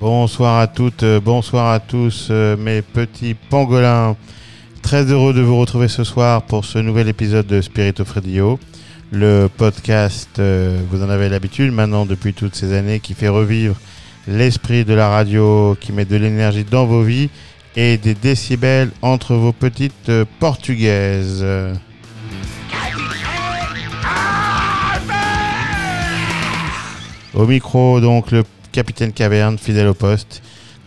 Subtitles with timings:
[0.00, 4.16] Bonsoir à toutes, euh, bonsoir à tous, euh, mes petits pangolins.
[4.82, 8.18] Très heureux de vous retrouver ce soir pour ce nouvel épisode de Spirit of.
[9.12, 13.76] Le podcast, euh, vous en avez l'habitude maintenant depuis toutes ces années, qui fait revivre
[14.26, 17.30] l'esprit de la radio, qui met de l'énergie dans vos vies
[17.80, 21.46] et des décibels entre vos petites euh, portugaises.
[27.34, 30.42] Au micro, donc, le capitaine Caverne, fidèle au poste.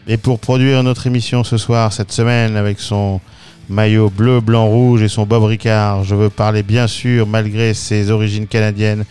[0.06, 3.22] Et pour produire notre émission ce soir, cette semaine, avec son
[3.70, 8.12] maillot bleu, blanc, rouge et son Bob Ricard, je veux parler bien sûr, malgré ses
[8.12, 9.06] origines canadiennes,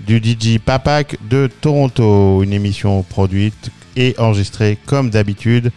[0.00, 2.42] du DJ Papak de Toronto.
[2.42, 5.72] Une émission produite et enregistrée comme d'habitude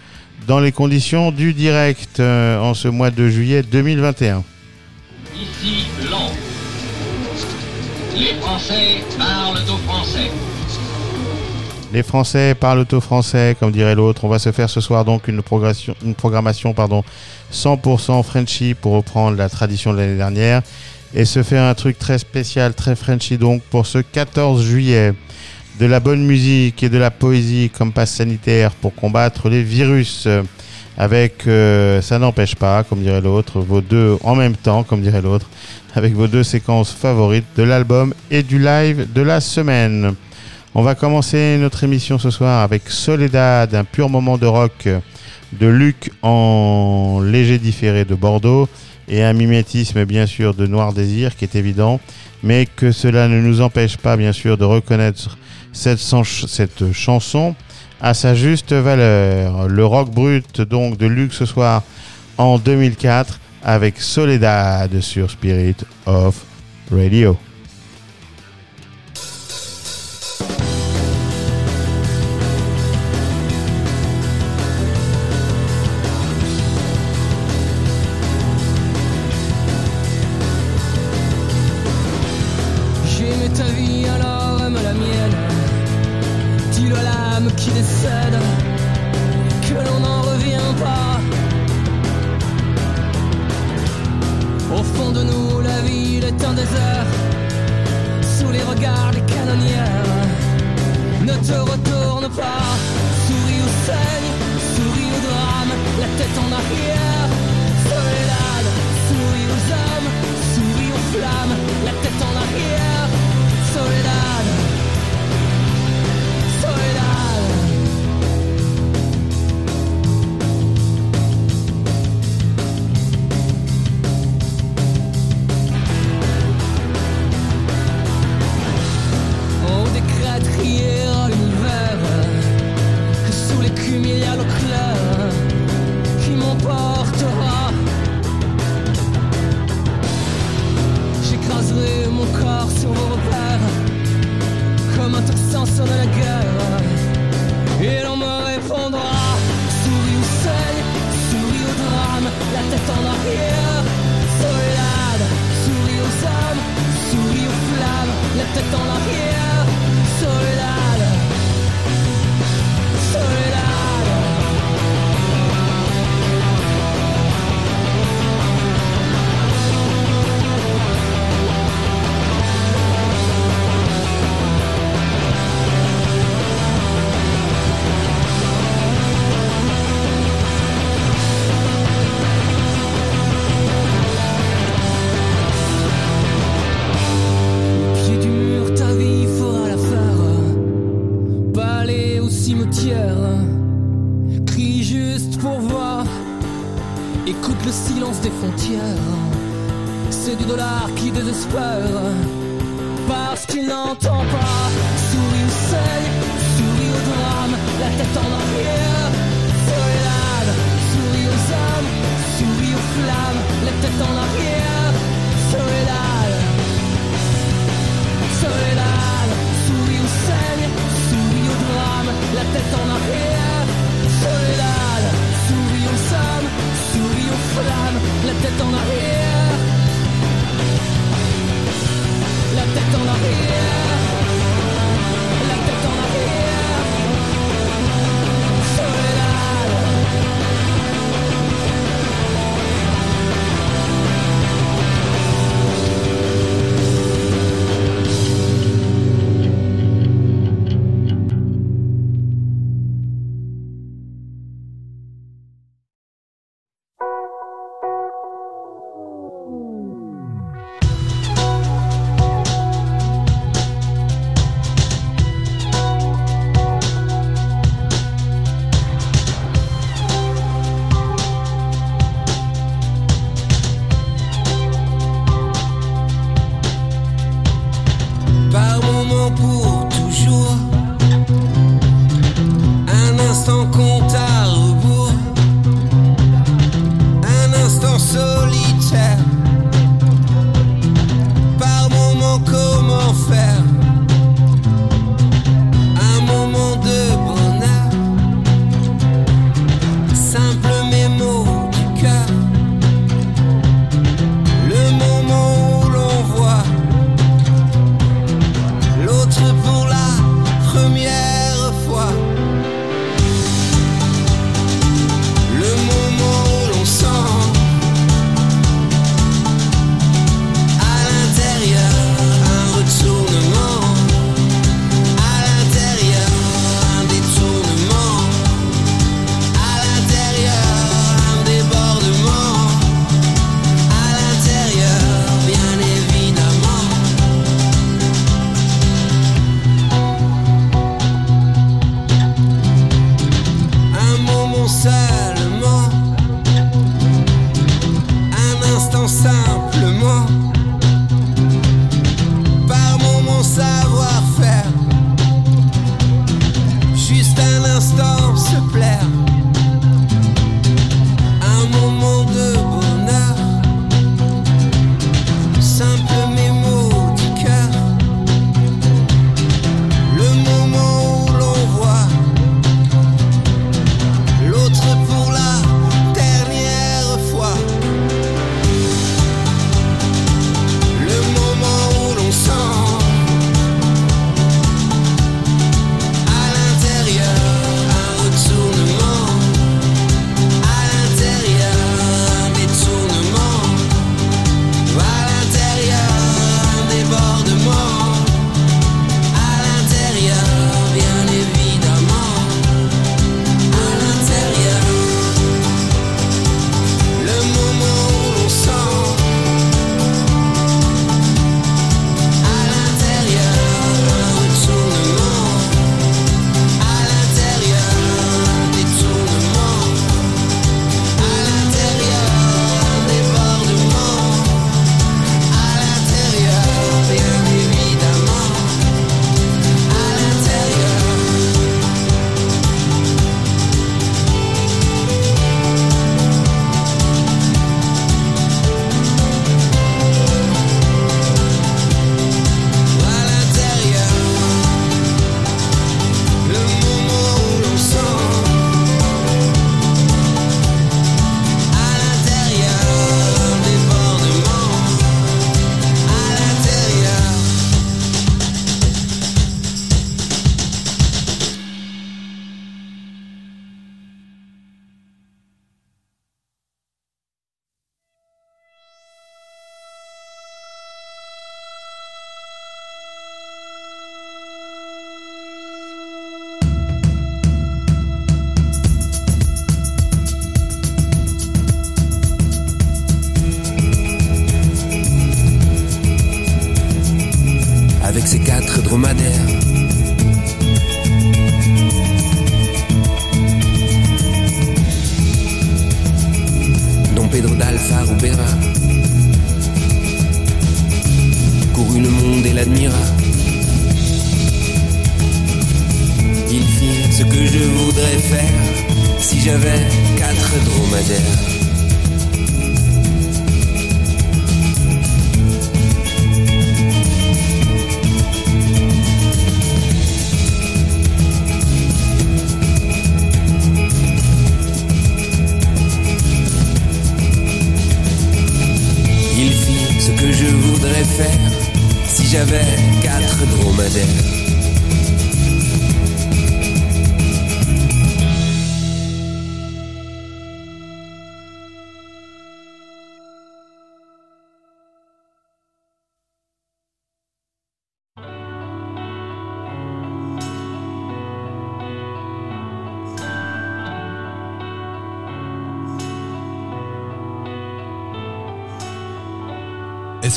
[0.48, 4.44] dans les conditions du direct euh, en ce mois de juillet 2021.
[5.36, 6.34] Ici Londres.
[8.16, 10.32] Les Français parlent au français.
[11.94, 14.26] Les Français parlent au français, comme dirait l'autre.
[14.26, 17.04] On va se faire ce soir donc une programmation, une programmation pardon,
[17.52, 20.62] 100% Frenchy pour reprendre la tradition de l'année dernière
[21.14, 25.14] et se faire un truc très spécial, très Frenchy donc pour ce 14 juillet.
[25.80, 30.28] De la bonne musique et de la poésie comme passe sanitaire pour combattre les virus.
[30.98, 35.22] Avec, euh, ça n'empêche pas, comme dirait l'autre, vos deux en même temps, comme dirait
[35.22, 35.50] l'autre,
[35.94, 40.16] avec vos deux séquences favorites de l'album et du live de la semaine.
[40.74, 44.88] On va commencer notre émission ce soir avec Soledad, un pur moment de rock
[45.60, 48.70] de Luc en léger différé de Bordeaux
[49.08, 52.00] et un mimétisme bien sûr de Noir Désir qui est évident,
[52.44, 55.38] mais que cela ne nous empêche pas bien sûr de reconnaître
[55.76, 57.56] cette, chan- cette chanson
[58.02, 59.68] à sa juste valeur.
[59.68, 61.84] Le rock brut donc de Luc ce soir
[62.38, 65.76] en 2004 avec Soledad sur Spirit
[66.06, 66.44] of
[66.92, 67.38] Radio.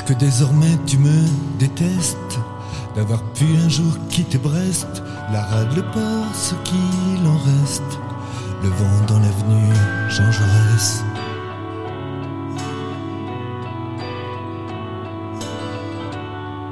[0.08, 1.26] Que désormais tu me
[1.58, 2.38] détestes
[2.96, 5.82] d'avoir pu un jour quitter Brest, la rade, le
[6.32, 7.98] ce qu'il en reste,
[8.62, 9.74] le vent dans l'avenue
[10.08, 11.04] Jean Jaurès.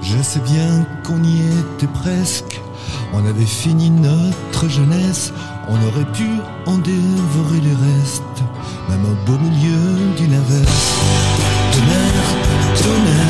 [0.00, 2.62] Je sais bien qu'on y était presque,
[3.12, 5.34] on avait fini notre jeunesse,
[5.68, 6.26] on aurait pu
[6.64, 8.42] en dévorer les restes,
[8.88, 10.94] même au beau milieu d'une averse.
[12.86, 13.25] Tonnerre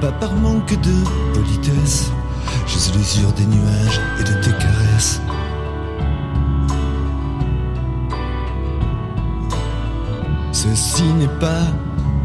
[0.00, 2.12] pas par manque de politesse,
[2.66, 5.20] juste l'usure des nuages et de tes caresses.
[10.52, 11.66] Ceci n'est pas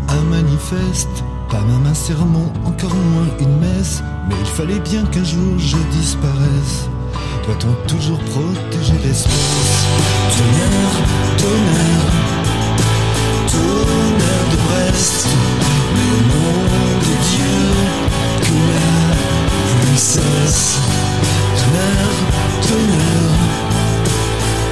[0.09, 5.23] un manifeste, pas même un sermon, encore moins une messe, mais il fallait bien qu'un
[5.23, 6.89] jour je disparaisse.
[7.45, 9.85] Doit-on toujours protéger l'espèce
[10.37, 10.95] Tonnerre,
[11.37, 12.05] tonnerre,
[13.47, 15.27] tonnerre de Brest,
[15.95, 17.02] mais
[18.53, 20.79] la cesse.
[21.57, 22.19] Tonnerre,
[22.67, 23.37] tonnerre,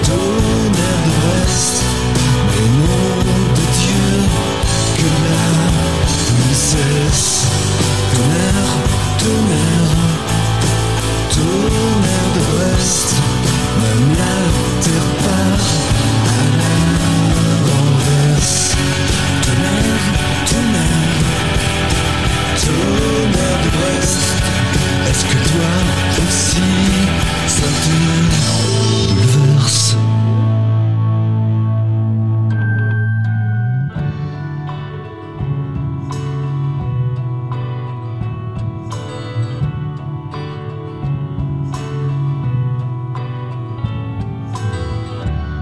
[0.04, 1.76] tonnerre de Brest,
[2.48, 3.16] mais nom
[3.58, 4.10] de Dieu,
[4.98, 5.50] que la
[6.54, 7.48] cesse.
[8.14, 8.74] Tonnerre,
[9.20, 9.96] tonnerre,
[11.34, 12.44] tonnerre de
[13.82, 14.36] même la
[14.84, 15.21] terre
[25.52, 26.62] toi aussi
[27.48, 27.90] ça te
[29.10, 29.98] bouleverse?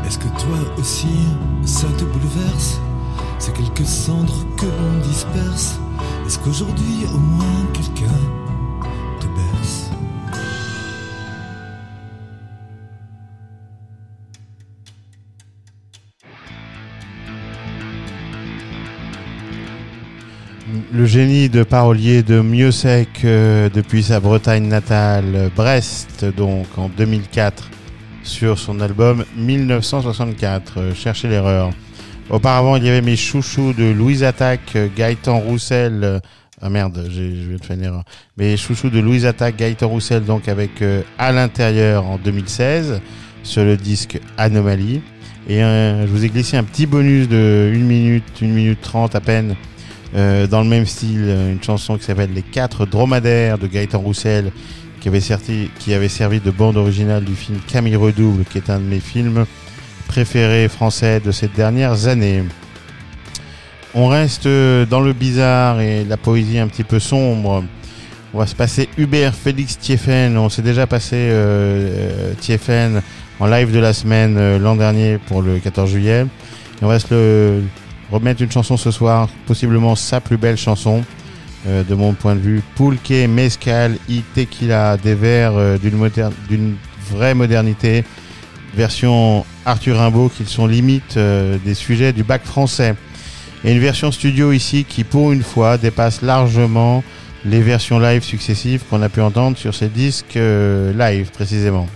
[0.05, 1.07] Est-ce que toi aussi
[1.65, 2.79] ça te bouleverse?
[3.39, 5.79] C'est quelques cendres que l'on disperse
[6.27, 8.48] Est-ce qu'aujourd'hui au moins quelqu'un
[20.99, 22.71] Le génie de parolier de Mieux
[23.23, 27.69] euh, depuis sa Bretagne natale, Brest, donc en 2004,
[28.23, 31.69] sur son album 1964, euh, Cherchez l'erreur.
[32.29, 36.01] Auparavant, il y avait mes chouchous de Louise Attaque, euh, Gaëtan Roussel.
[36.03, 36.19] euh,
[36.61, 38.03] ah merde, je viens de faire une erreur.
[38.35, 42.99] Mes chouchous de Louise Attaque, Gaëtan Roussel, donc avec euh, À l'intérieur en 2016,
[43.43, 45.01] sur le disque Anomalie.
[45.47, 49.15] Et euh, je vous ai glissé un petit bonus de 1 minute, 1 minute 30
[49.15, 49.55] à peine,
[50.15, 53.99] euh, dans le même style, euh, une chanson qui s'appelle Les quatre dromadaires de Gaëtan
[53.99, 54.51] Roussel,
[54.99, 58.69] qui avait, servi, qui avait servi de bande originale du film Camille Redouble, qui est
[58.69, 59.45] un de mes films
[60.07, 62.43] préférés français de ces dernières années.
[63.93, 67.63] On reste euh, dans le bizarre et la poésie un petit peu sombre.
[68.33, 70.37] On va se passer Hubert Félix Thieffen.
[70.37, 72.33] On s'est déjà passé euh,
[73.39, 76.25] en live de la semaine l'an dernier pour le 14 juillet.
[76.81, 77.63] Et on va se le
[78.11, 81.03] remettre une chanson ce soir, possiblement sa plus belle chanson.
[81.67, 86.75] euh, de mon point de vue, Pulque, Mezcal, y Tequila, des vers euh, d'une
[87.11, 88.03] vraie modernité,
[88.75, 92.95] version Arthur Rimbaud, qui sont limite euh, des sujets du bac français.
[93.63, 97.03] Et une version studio ici qui, pour une fois, dépasse largement
[97.45, 101.87] les versions live successives qu'on a pu entendre sur ces disques euh, live précisément.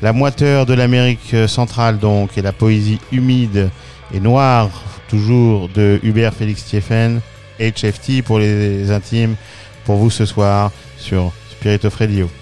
[0.00, 3.70] La moiteur de l'Amérique centrale donc et la poésie humide
[4.12, 4.70] et noire
[5.12, 7.20] toujours de Hubert Félix Thieffen,
[7.60, 9.36] HFT pour les intimes,
[9.84, 12.41] pour vous ce soir sur Spirit of.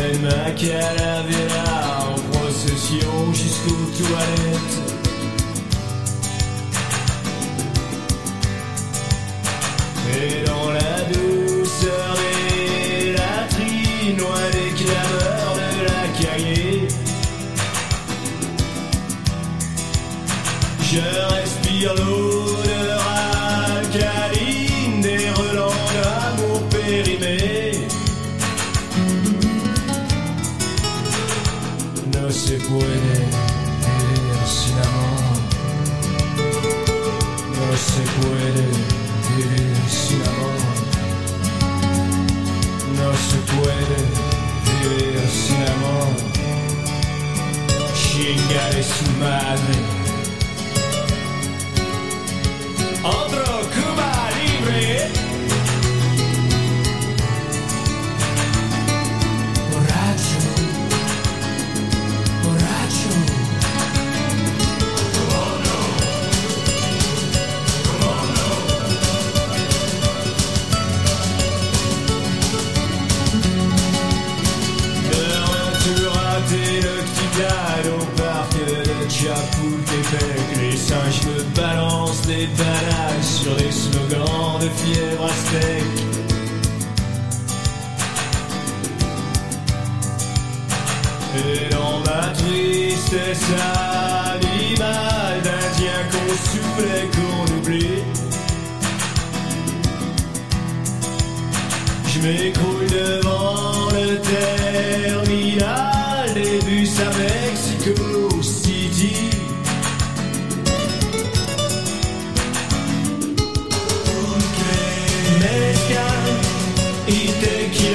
[0.00, 4.89] je promène ma calavera en procession jusqu'aux toilettes.
[32.70, 33.14] Puede
[33.98, 35.36] vivir sin amor.
[37.56, 38.62] No se puede
[39.36, 40.60] vivir sin amor.
[42.98, 43.98] No se puede
[44.66, 46.12] vivir sin amor.
[47.94, 49.79] Chingaré su madre.
[83.22, 86.00] Sur des slogans de fièvre aztèque.
[91.36, 93.50] Et dans ma tristesse
[94.24, 98.02] animale d'Indien qu'on soufflait, qu'on oublie.
[102.06, 104.18] Je m'écroule devant le
[105.08, 109.29] terminal des bus à Mexico City.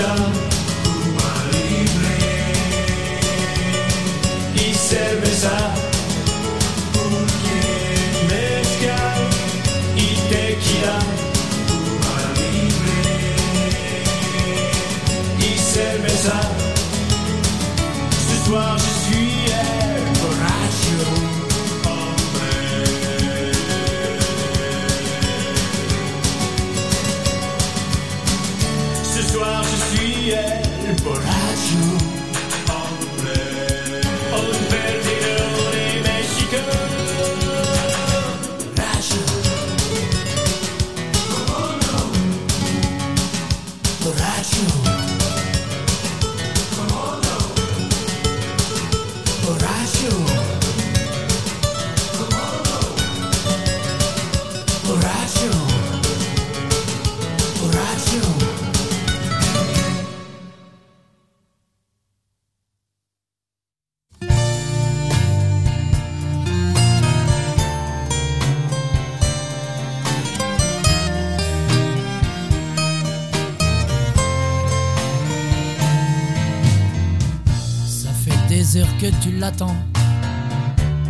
[0.06, 0.45] Tequila.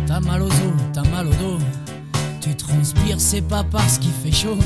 [0.06, 0.52] T'as mal aux os,
[0.92, 1.58] t'as mal au dos.
[2.40, 4.58] Tu transpires, c'est pas parce qu'il fait chaud.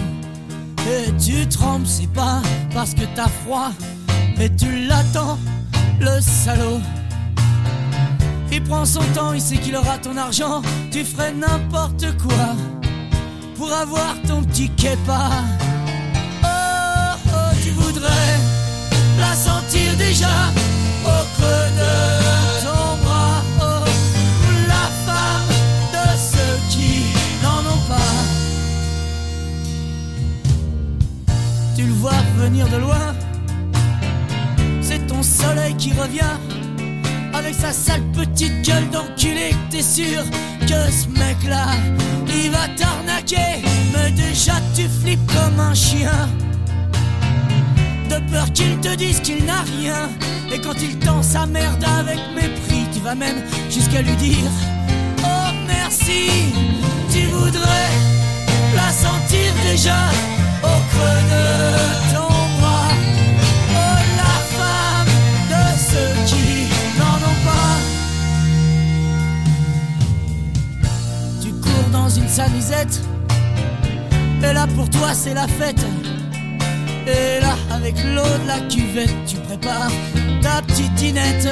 [0.88, 2.42] Et tu trembles, c'est pas
[2.74, 3.70] parce que t'as froid.
[4.36, 5.38] Mais tu l'attends,
[6.00, 6.80] le salaud.
[8.50, 10.62] Il prend son temps, il sait qu'il aura ton argent.
[10.90, 12.56] Tu ferais n'importe quoi
[13.54, 15.30] pour avoir ton petit képa.
[16.42, 16.46] Oh,
[17.28, 18.36] oh, tu voudrais
[19.20, 20.50] la sentir déjà
[21.04, 22.39] au creux de
[32.48, 33.14] de loin,
[34.80, 36.38] c'est ton soleil qui revient.
[37.34, 40.22] Avec sa sale petite gueule d'enculé, t'es sûr
[40.62, 41.66] que ce mec-là,
[42.28, 43.60] il va t'arnaquer.
[43.92, 46.30] Mais déjà tu flippes comme un chien
[48.08, 50.08] de peur qu'il te dise qu'il n'a rien.
[50.50, 54.50] Et quand il tend sa merde avec mépris, tu vas même jusqu'à lui dire
[55.22, 56.30] Oh merci,
[57.12, 57.90] tu voudrais
[58.74, 59.98] la sentir déjà
[60.62, 62.09] au creux de
[72.16, 73.00] une salisette,
[74.42, 75.84] et là pour toi c'est la fête.
[77.06, 79.90] Et là, avec l'eau de la cuvette, tu prépares
[80.42, 81.48] ta petite dinette.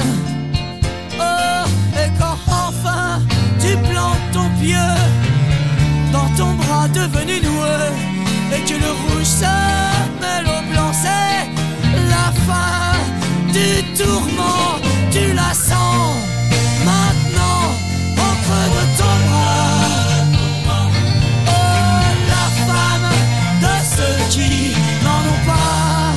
[1.18, 3.20] Oh, et quand enfin
[3.60, 4.76] tu plantes ton pied
[6.12, 7.92] dans ton bras devenu noueux,
[8.54, 9.54] et que le rouge se
[10.20, 11.46] mêle au blanc, c'est
[12.08, 12.98] la fin
[13.52, 14.78] du tourment.
[15.10, 16.14] Tu la sens
[24.38, 24.72] qui
[25.04, 26.14] n'en ont pas.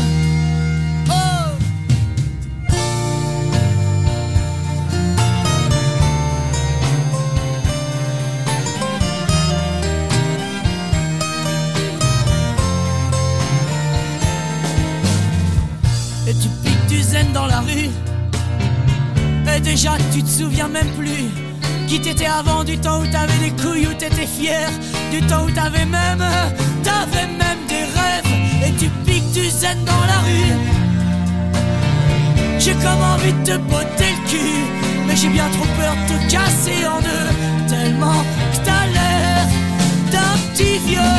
[16.27, 17.89] Et tu piques du zen dans la rue.
[19.53, 21.29] Et déjà tu te souviens même plus
[21.87, 24.69] qui t'étais avant du temps où t'avais des couilles, où t'étais fier,
[25.11, 26.23] du temps où t'avais même,
[26.83, 27.70] t'avais même
[28.65, 30.55] Et tu piques du zen dans la rue.
[32.63, 34.59] J'ai comme envie de te botter le cul,
[35.07, 37.29] mais j'ai bien trop peur de te casser en deux,
[37.67, 39.47] tellement que t'as l'air
[40.11, 41.17] d'un petit vieux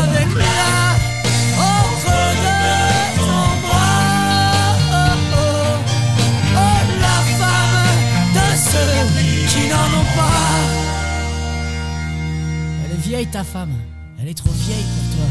[0.00, 0.44] avec la.
[1.58, 1.62] Oh,
[2.06, 2.26] oh,
[6.56, 7.90] oh, la femme
[8.34, 8.96] de ceux
[9.48, 10.50] qui n'en ont pas.
[12.84, 13.74] Elle est vieille ta femme,
[14.20, 15.28] elle est trop vieille pour toi.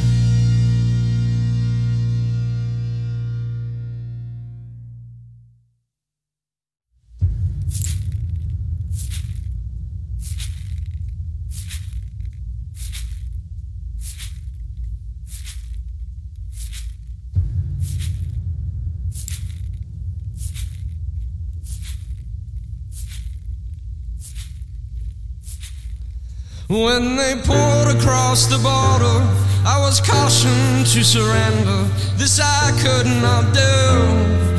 [26.68, 29.22] When they poured across the border,
[29.68, 31.84] I was cautioned to surrender.
[32.18, 34.56] This I could not do.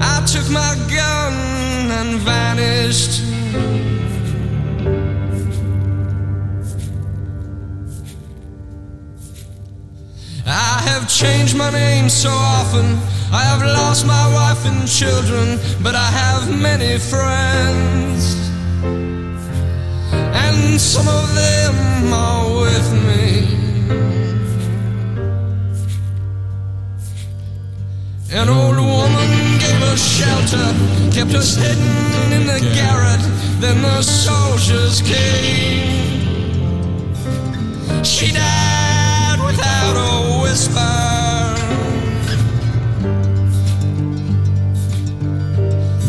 [0.00, 3.20] I took my gun and vanished.
[10.46, 12.86] I have changed my name so often.
[13.30, 18.00] I have lost my wife and children, but I have many friends.
[20.12, 23.60] And some of them are with me.
[28.32, 30.72] An old woman gave us shelter,
[31.10, 33.20] kept us hidden in the garret.
[33.60, 36.00] Then the soldiers came.
[38.04, 41.10] She died without a whisper.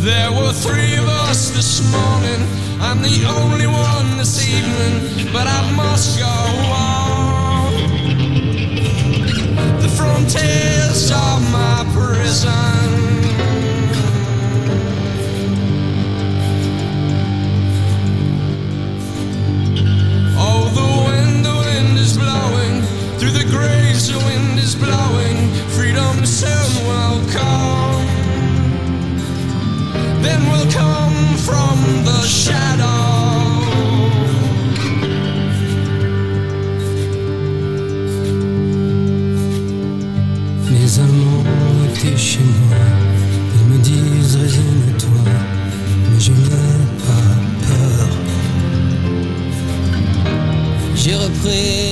[0.04, 2.61] There were three of us this morning.
[2.84, 7.74] I'm the only one this evening, but I must go on.
[9.82, 13.12] The frontiers are my prison.
[20.44, 22.82] Oh, the wind, the wind is blowing
[23.20, 24.12] through the graves.
[24.12, 25.38] The wind is blowing.
[25.70, 28.08] Freedom soon will come.
[30.24, 31.11] Then will come
[31.52, 33.02] from the shadow.
[40.72, 41.44] Mes amants
[41.88, 42.86] étaient chez moi,
[43.56, 45.24] ils me disent résigne-toi,
[46.10, 47.32] mais je n'ai pas
[47.68, 48.08] peur.
[50.96, 51.91] J'ai repris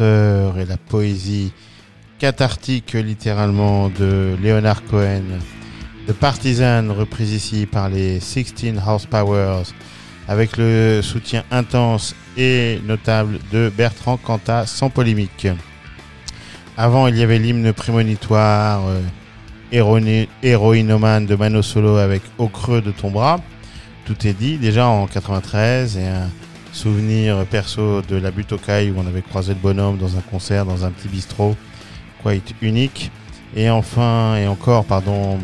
[0.00, 1.52] et la poésie
[2.18, 5.22] cathartique littéralement de Leonard Cohen.
[6.08, 8.54] The Partisan, reprise ici par les 16
[8.86, 9.66] Horsepowers,
[10.28, 15.46] avec le soutien intense et notable de Bertrand Cantat, sans polémique.
[16.78, 19.02] Avant, il y avait l'hymne prémonitoire euh,
[20.42, 23.40] héroïnomane de Mano Solo avec Au creux de ton bras.
[24.06, 26.30] Tout est dit, déjà en 93, et un
[26.76, 30.66] souvenir perso de la butte cailles où on avait croisé le bonhomme dans un concert,
[30.66, 31.56] dans un petit bistrot,
[32.22, 33.10] quite unique.
[33.56, 35.38] Et enfin, et encore, pardon,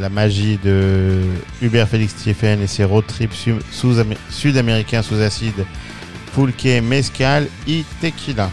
[0.00, 1.20] la magie de
[1.60, 3.48] Hubert Félix Thieffen et ses road trips
[4.30, 5.66] sud-américains sous acide,
[6.34, 8.50] pulque, mezcal et tequila.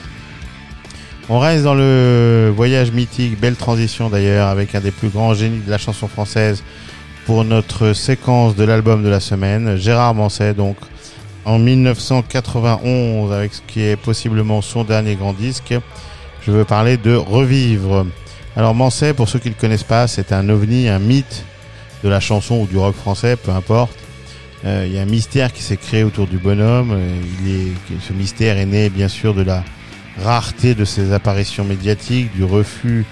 [1.30, 5.62] On reste dans le voyage mythique, belle transition d'ailleurs, avec un des plus grands génies
[5.62, 6.64] de la chanson française
[7.26, 10.76] pour notre séquence de l'album de la semaine, Gérard Manset, donc
[11.46, 15.74] en 1991, avec ce qui est possiblement son dernier grand disque.
[16.46, 18.06] Je veux parler de Revivre.
[18.56, 21.46] Alors Manset, pour ceux qui ne le connaissent pas, c'est un ovni, un mythe
[22.04, 23.98] de la chanson ou du rock français, peu importe.
[24.66, 26.92] Euh, il y a un mystère qui s'est créé autour du bonhomme.
[26.94, 29.64] Euh, ce mystère est né bien sûr de la
[30.22, 33.06] rareté de ses apparitions médiatiques, du refus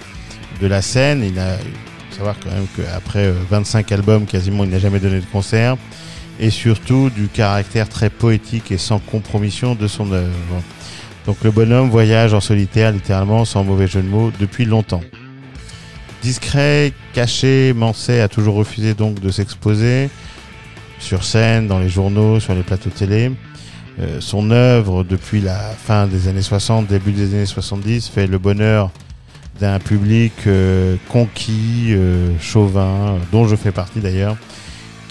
[0.62, 1.24] de la scène.
[1.24, 5.26] Il a, faut savoir quand même qu'après 25 albums, quasiment, il n'a jamais donné de
[5.26, 5.76] concert.
[6.42, 10.62] Et surtout du caractère très poétique et sans compromission de son œuvre.
[11.26, 15.02] Donc le bonhomme voyage en solitaire, littéralement, sans mauvais jeu de mots, depuis longtemps.
[16.22, 20.10] Discret, caché, Manset a toujours refusé donc de s'exposer
[21.00, 23.32] sur scène, dans les journaux, sur les plateaux télé.
[24.00, 28.38] Euh, son œuvre depuis la fin des années 60, début des années 70 fait le
[28.38, 28.90] bonheur
[29.60, 34.38] d'un public euh, conquis, euh, chauvin, dont je fais partie d'ailleurs,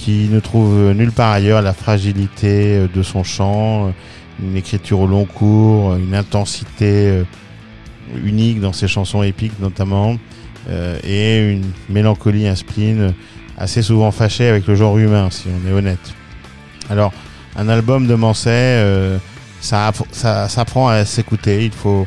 [0.01, 3.93] qui ne trouve nulle part ailleurs la fragilité de son chant,
[4.43, 7.23] une écriture au long cours, une intensité
[8.25, 10.17] unique dans ses chansons épiques notamment,
[11.05, 13.15] et une mélancolie, spleen
[13.61, 16.15] assez souvent fâché avec le genre humain, si on est honnête.
[16.89, 17.13] Alors,
[17.57, 19.19] un album de Manset, euh,
[19.61, 21.67] ça, ça, ça apprend à s'écouter.
[21.67, 22.07] Il faut,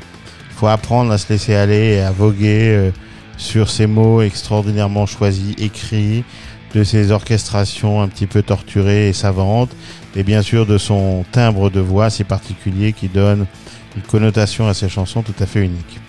[0.55, 2.91] faut apprendre à se laisser aller et à voguer euh,
[3.37, 6.23] sur ces mots extraordinairement choisis, écrits,
[6.73, 9.71] de ses orchestrations un petit peu torturées et savantes,
[10.15, 13.45] et bien sûr de son timbre de voix si particulier qui donne
[13.95, 15.99] une connotation à ses chansons tout à fait unique.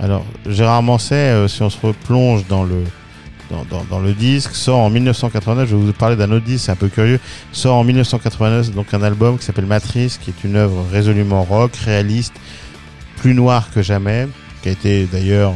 [0.00, 2.82] Alors, Gérard Manset, euh, si on se replonge dans le,
[3.90, 6.76] dans, le disque, sort en 1989, je vais vous parler d'un autre disque, c'est un
[6.76, 7.20] peu curieux,
[7.52, 11.74] sort en 1989 donc un album qui s'appelle Matrice, qui est une œuvre résolument rock,
[11.76, 12.34] réaliste,
[13.16, 14.28] plus noir que jamais,
[14.62, 15.54] qui a été d'ailleurs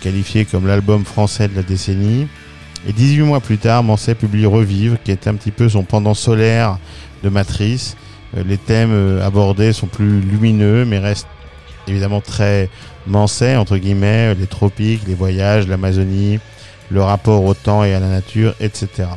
[0.00, 2.26] qualifié comme l'album français de la décennie.
[2.88, 6.14] Et 18 mois plus tard, Manset publie Revivre, qui est un petit peu son pendant
[6.14, 6.78] solaire
[7.22, 7.96] de Matrice.
[8.36, 11.28] Euh, les thèmes euh, abordés sont plus lumineux, mais restent
[11.86, 12.68] évidemment très
[13.06, 16.38] Manset, entre guillemets, les tropiques, les voyages, l'Amazonie,
[16.90, 19.08] le rapport au temps et à la nature, etc.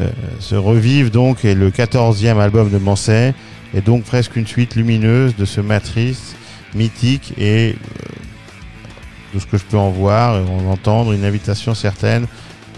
[0.00, 0.08] Euh,
[0.38, 3.34] ce Revive donc est le 14e album de Manset
[3.74, 6.36] et donc presque une suite lumineuse de ce matrice
[6.74, 11.74] mythique et euh, de ce que je peux en voir et en entendre, une invitation
[11.74, 12.26] certaine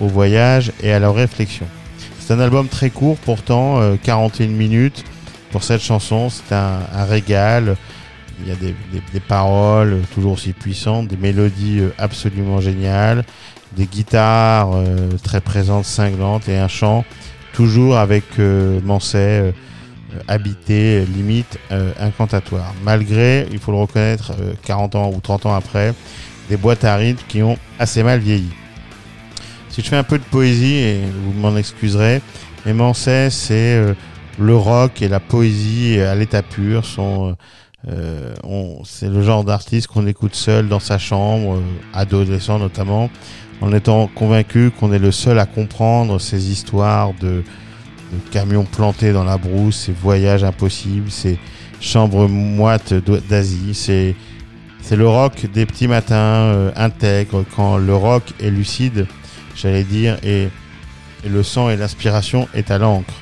[0.09, 1.67] voyage et à la réflexion.
[2.19, 5.05] C'est un album très court pourtant, 41 euh, minutes
[5.51, 7.77] pour cette chanson, c'est un, régal.
[8.43, 13.25] Il y a des, paroles toujours aussi puissantes, des mélodies absolument géniales
[13.77, 17.05] des guitares euh, très présentes, cinglantes et un chant
[17.53, 19.53] toujours avec euh, Manset euh,
[20.27, 21.57] habité, limite
[22.01, 22.75] incantatoire.
[22.83, 24.33] Malgré, il faut le reconnaître,
[24.65, 25.95] 40 ans ou 30 ans après,
[26.49, 28.51] des boîtes à qui ont assez mal vieilli.
[29.83, 32.21] Je fais un peu de poésie, et vous m'en excuserez,
[32.65, 33.83] mais Manset, c'est
[34.39, 37.37] le rock et la poésie à l'état pur sont
[38.85, 41.63] c'est le genre d'artiste qu'on écoute seul dans sa chambre,
[41.95, 43.09] adolescent notamment,
[43.61, 47.43] en étant convaincu qu'on est le seul à comprendre ces histoires de,
[48.31, 51.39] camions plantés dans la brousse, ces voyages impossibles, ces
[51.81, 52.93] chambres moites
[53.29, 53.75] d'Asie.
[53.75, 54.17] C'est,
[54.83, 59.07] c'est le rock des petits matins euh, intègres, quand le rock est lucide,
[59.61, 60.49] j'allais dire, et,
[61.29, 63.13] le sang et l'inspiration est à l'encre.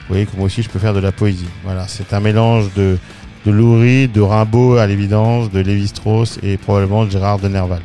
[0.00, 1.48] Vous voyez que moi aussi je peux faire de la poésie.
[1.64, 2.98] Voilà, c'est un mélange de,
[3.46, 7.80] de Loury, de Rimbaud à l'évidence, de Lévi-Strauss et probablement de Gérard de Nerval.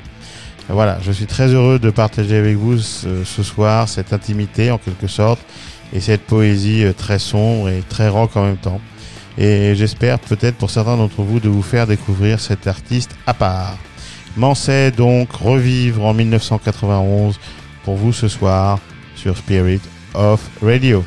[0.67, 5.07] Voilà, je suis très heureux de partager avec vous ce, soir cette intimité en quelque
[5.07, 5.41] sorte
[5.91, 8.79] et cette poésie euh, très sombre et très rock en même temps.
[9.37, 13.77] Et j'espère peut-être pour certains d'entre vous de vous faire découvrir cet artiste à part.
[14.37, 17.37] Manset donc revivre en 1991
[17.83, 18.79] pour vous ce soir
[19.15, 19.81] sur Spirit
[20.13, 21.03] of Radio.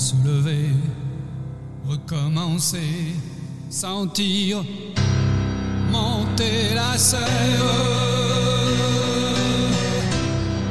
[0.00, 0.70] se lever,
[1.86, 3.14] recommencer,
[3.68, 4.64] sentir,
[5.92, 7.20] monter la serre.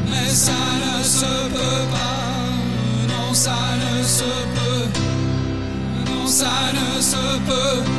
[0.09, 0.51] Mais ça
[0.83, 4.99] ne se peut pas, non ça ne se peut,
[6.07, 7.98] non ça ne se peut.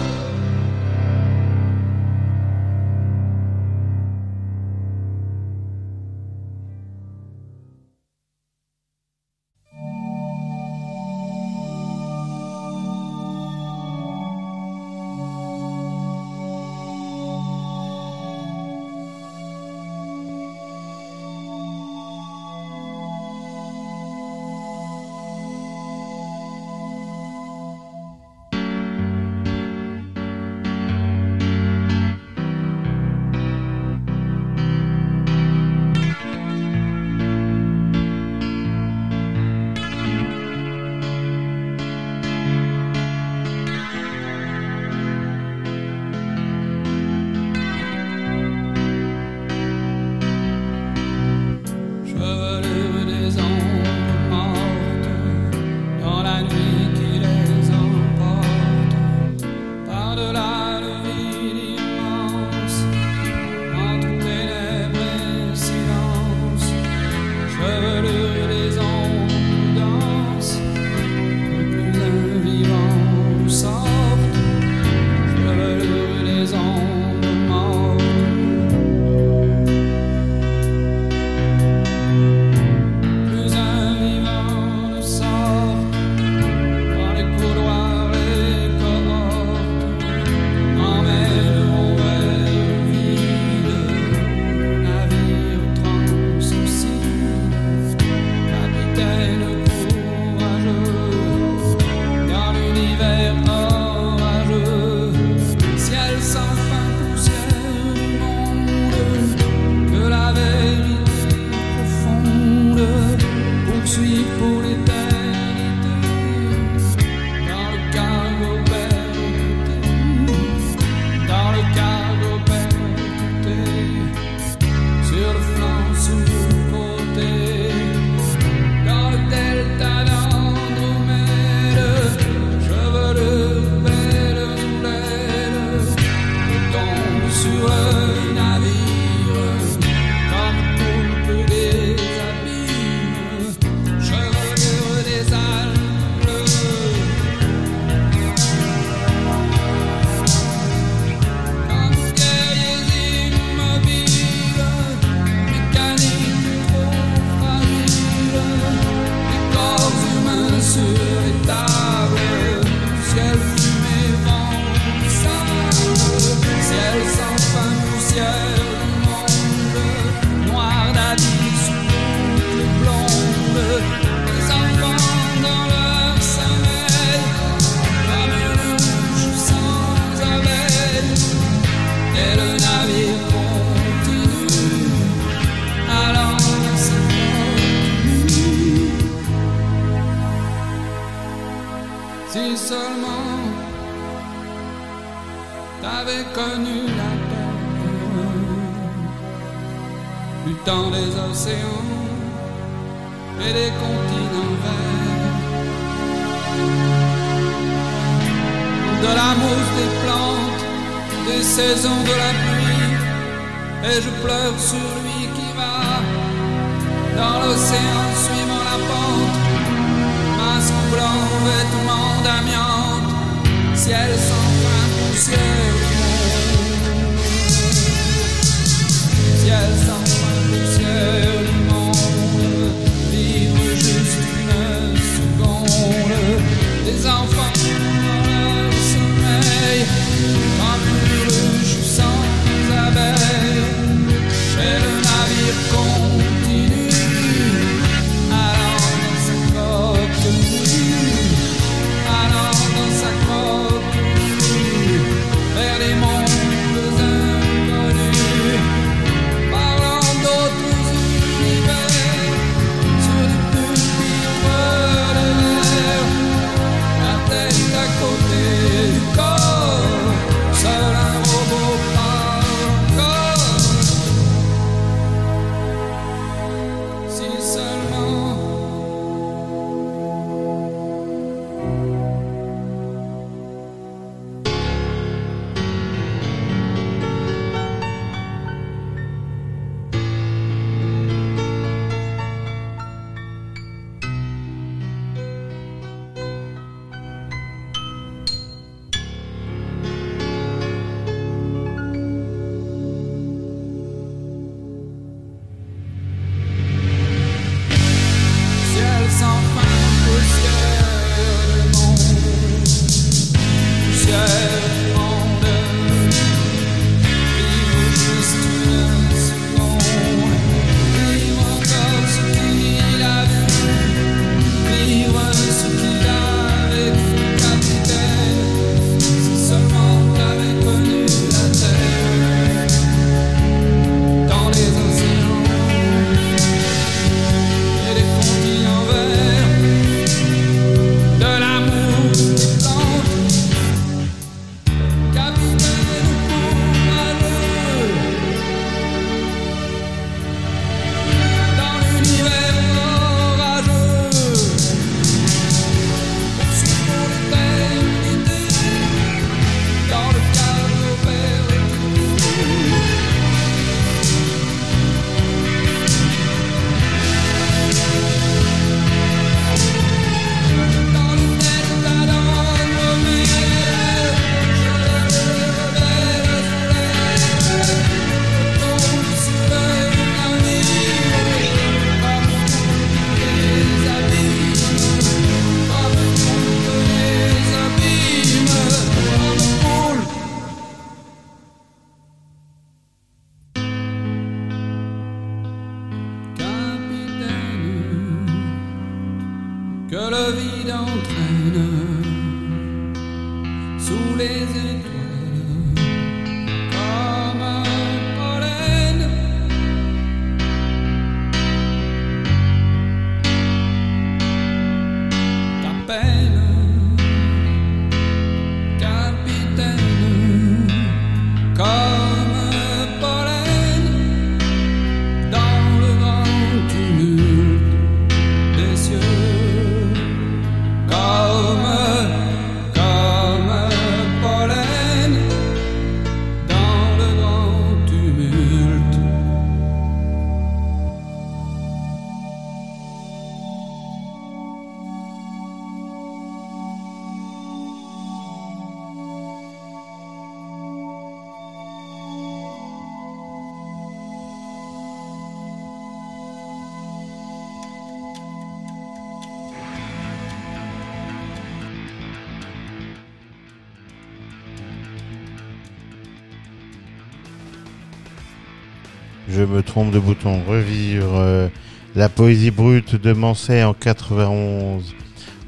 [469.71, 471.49] trompe de bouton, revivre euh,
[471.95, 474.83] la poésie brute de Mansay en 91.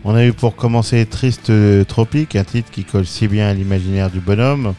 [0.04, 1.50] On a eu pour commencer Triste
[1.88, 4.74] Tropique, un titre qui colle si bien à l'imaginaire du bonhomme.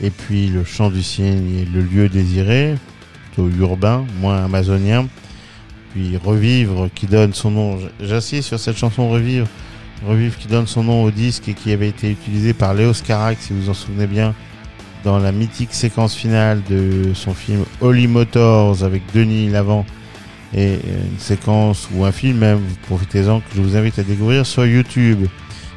[0.00, 2.76] Et puis Le Chant du Cygne et Le Lieu Désiré,
[3.24, 5.08] plutôt urbain, moins amazonien.
[5.90, 9.48] Puis Revivre qui donne son nom, j'insiste sur cette chanson Revivre,
[10.06, 13.38] Revivre qui donne son nom au disque et qui avait été utilisé par Léo Scarac,
[13.40, 14.32] si vous en souvenez bien,
[15.02, 19.84] dans la mythique séquence finale de son film Holy Motors avec Denis Lavant
[20.54, 24.64] et une séquence ou un film même, profitez-en, que je vous invite à découvrir sur
[24.66, 25.26] YouTube.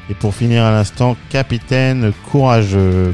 [0.10, 3.14] Et pour finir à l'instant, Capitaine Courageux.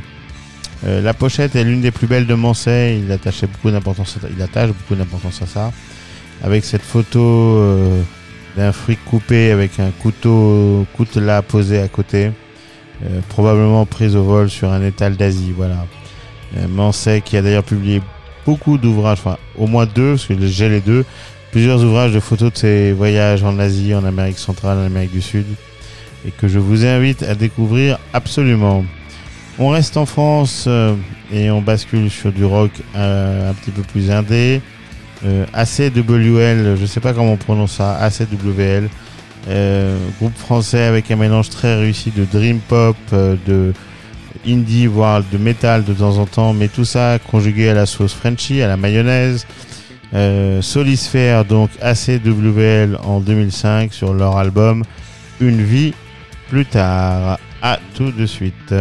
[0.86, 3.02] Euh, la pochette est l'une des plus belles de Mansay.
[3.04, 4.18] Il attachait beaucoup d'importance.
[4.36, 5.72] Il attache beaucoup d'importance à ça.
[6.44, 8.02] Avec cette photo euh,
[8.56, 12.32] d'un fruit coupé avec un couteau coutelas posé à côté,
[13.04, 15.54] euh, probablement prise au vol sur un étal d'Asie.
[15.56, 15.86] Voilà.
[16.58, 18.02] Euh, Mansay qui a d'ailleurs publié
[18.46, 21.06] beaucoup d'ouvrages, enfin au moins deux, parce que j'ai les deux,
[21.52, 25.22] plusieurs ouvrages de photos de ses voyages en Asie, en Amérique centrale, en Amérique du
[25.22, 25.46] Sud,
[26.28, 28.84] et que je vous invite à découvrir absolument.
[29.58, 30.96] On reste en France euh,
[31.32, 34.62] et on bascule sur du rock euh, un petit peu plus indé.
[35.26, 38.90] Euh, ACWL, je sais pas comment on prononce ça, ACWL,
[39.48, 43.74] euh, groupe français avec un mélange très réussi de dream pop, de
[44.48, 48.14] indie, voire de métal de temps en temps, mais tout ça conjugué à la sauce
[48.14, 49.46] Frenchy, à la mayonnaise.
[50.14, 54.84] Euh, Solisphère, donc ACWL en 2005 sur leur album
[55.40, 55.94] Une vie
[56.50, 57.40] plus tard.
[57.62, 58.74] À tout de suite.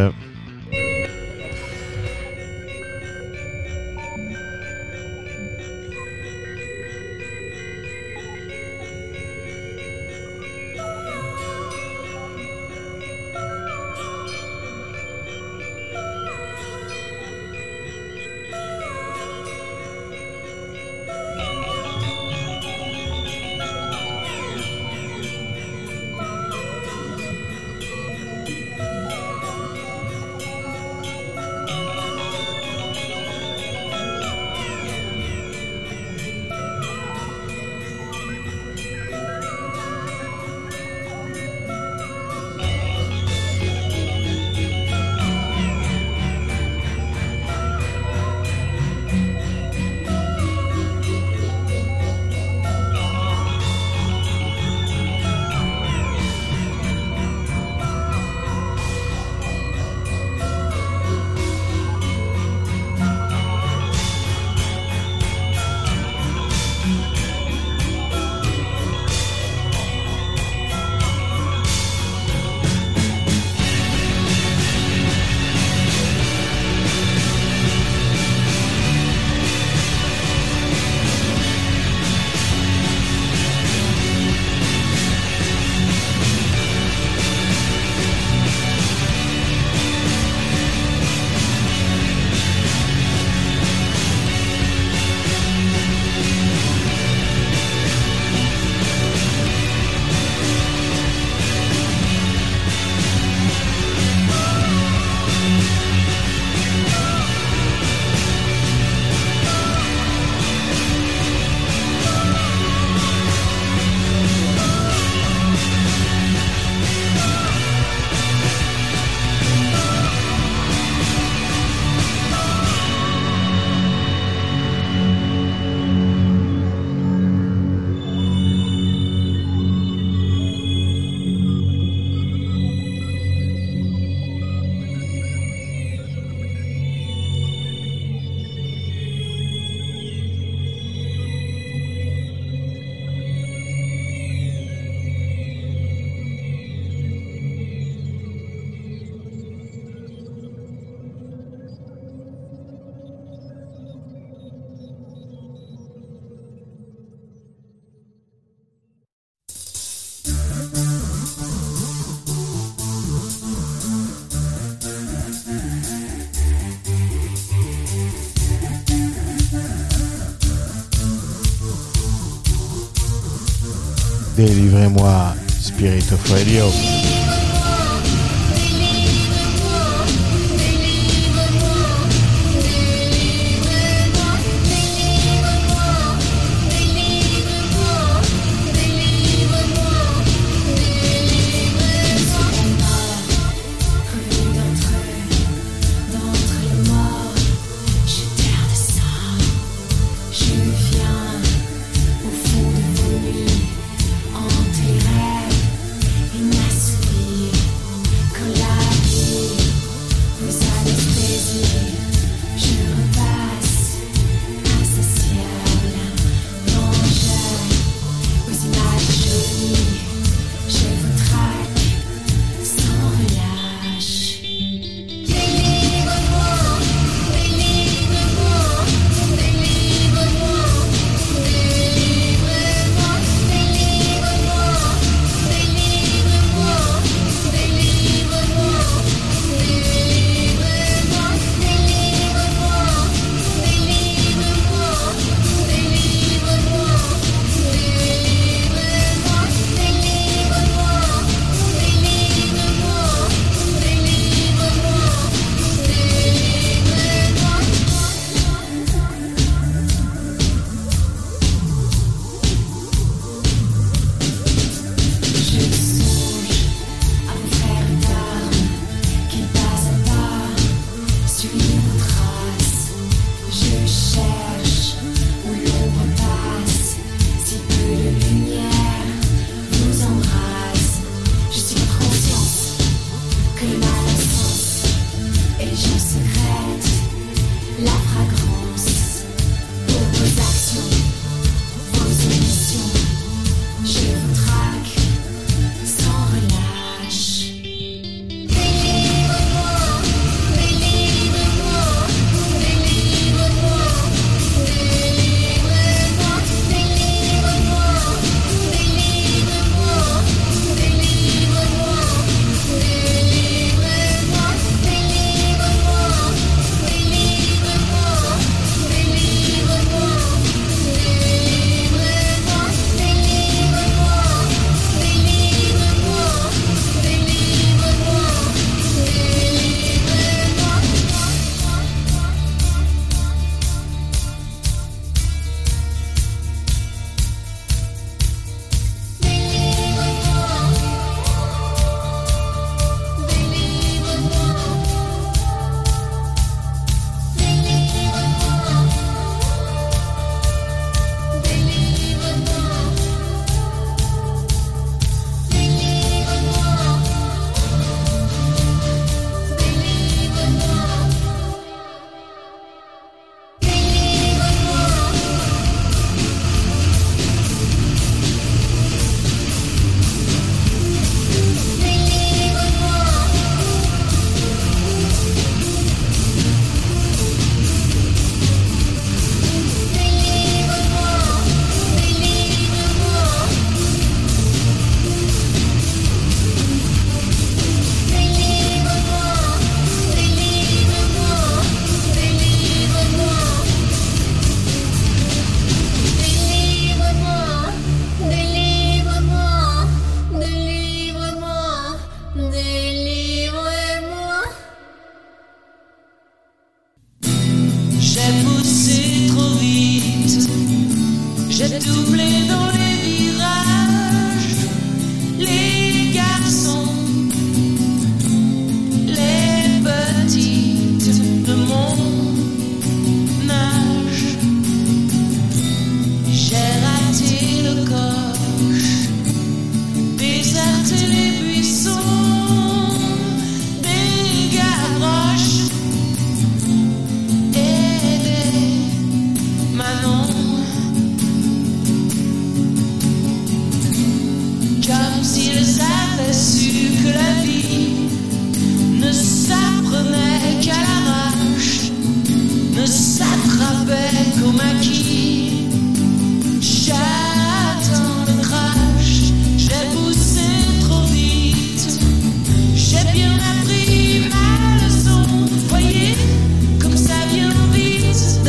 [176.45, 176.84] Radio.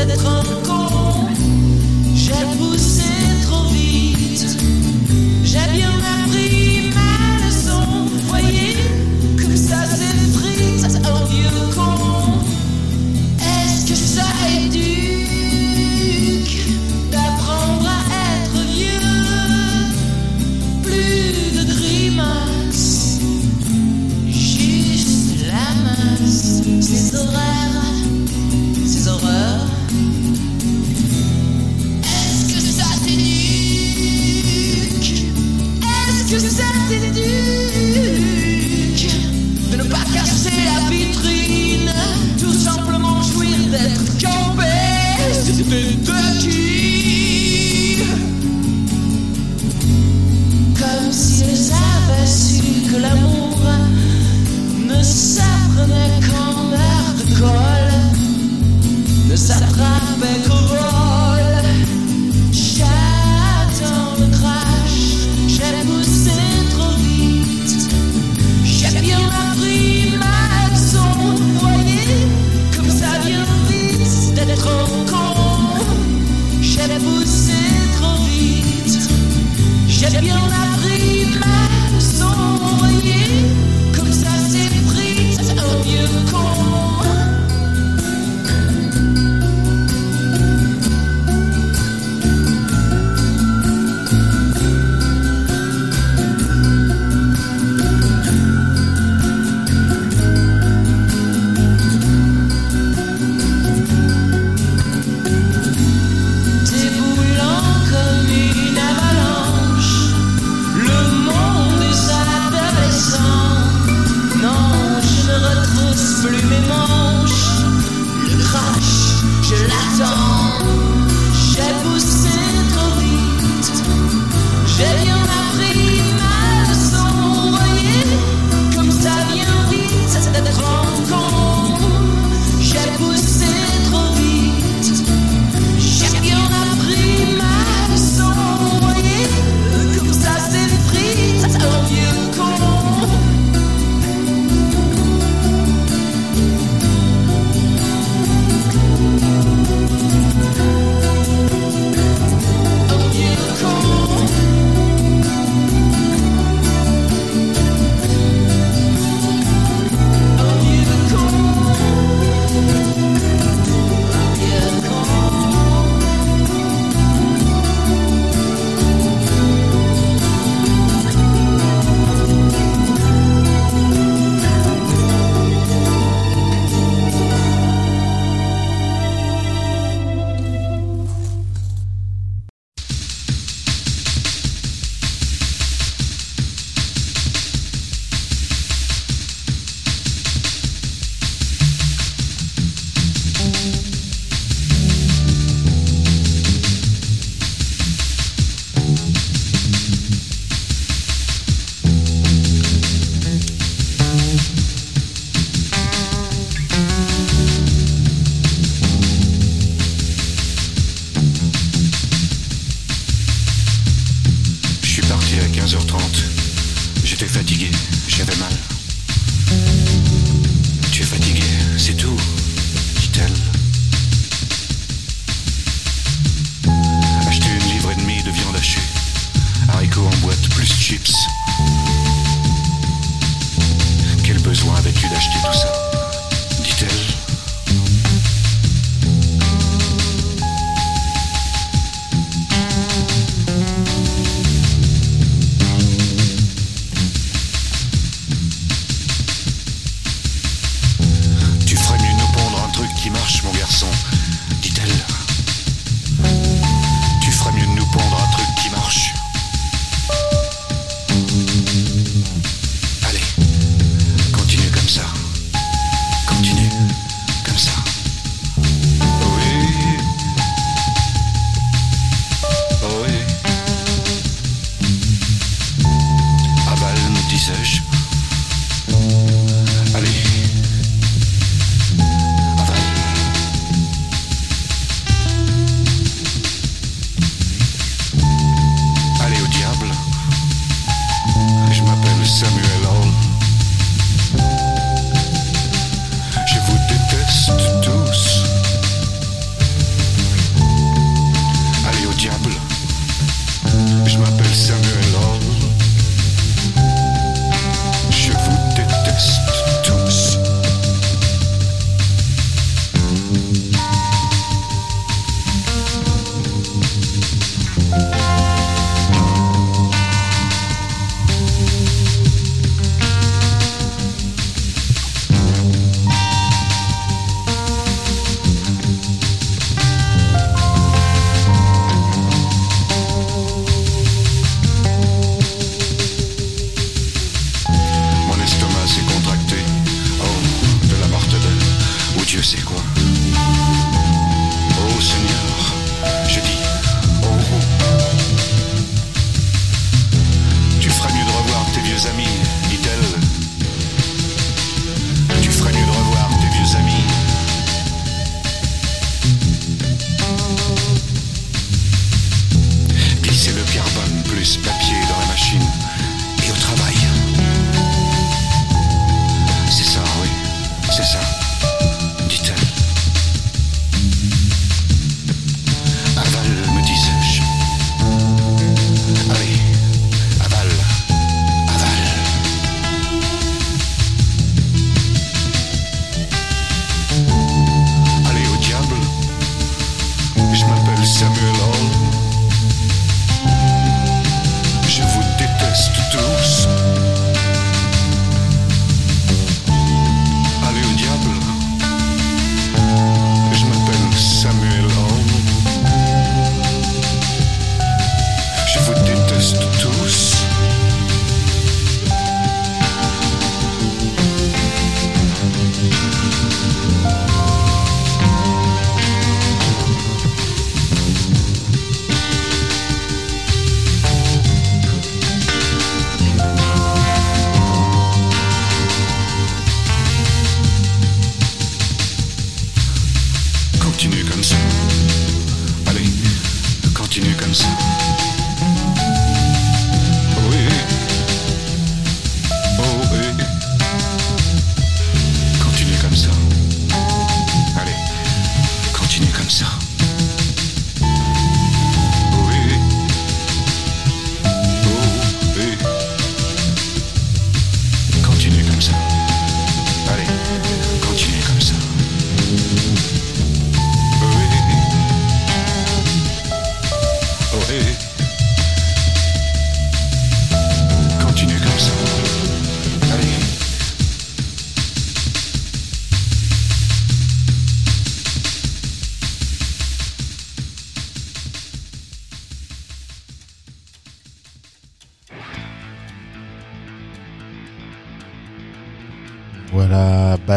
[0.05, 0.64] Vite d'être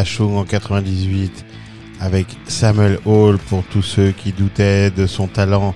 [0.09, 1.45] Bachung en 98
[2.01, 5.75] avec Samuel Hall pour tous ceux qui doutaient de son talent,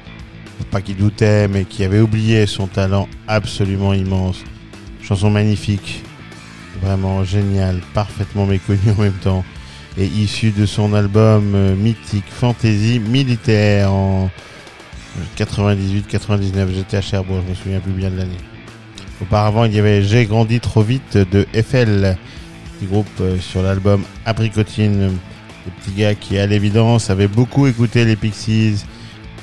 [0.70, 4.42] pas qui doutaient, mais qui avaient oublié son talent absolument immense.
[5.02, 6.02] Chanson magnifique,
[6.80, 9.44] vraiment géniale, parfaitement méconnue en même temps,
[9.98, 14.30] et issue de son album euh, mythique Fantasy Militaire en
[15.36, 16.68] 98-99.
[16.74, 18.40] J'étais à Cherbourg, je me souviens plus bien de l'année.
[19.20, 22.16] Auparavant, il y avait J'ai grandi trop vite de FL,
[22.86, 25.18] groupe euh, sur l'album Apricotine.
[25.64, 28.84] Des petits gars qui, à l'évidence, avaient beaucoup écouté les Pixies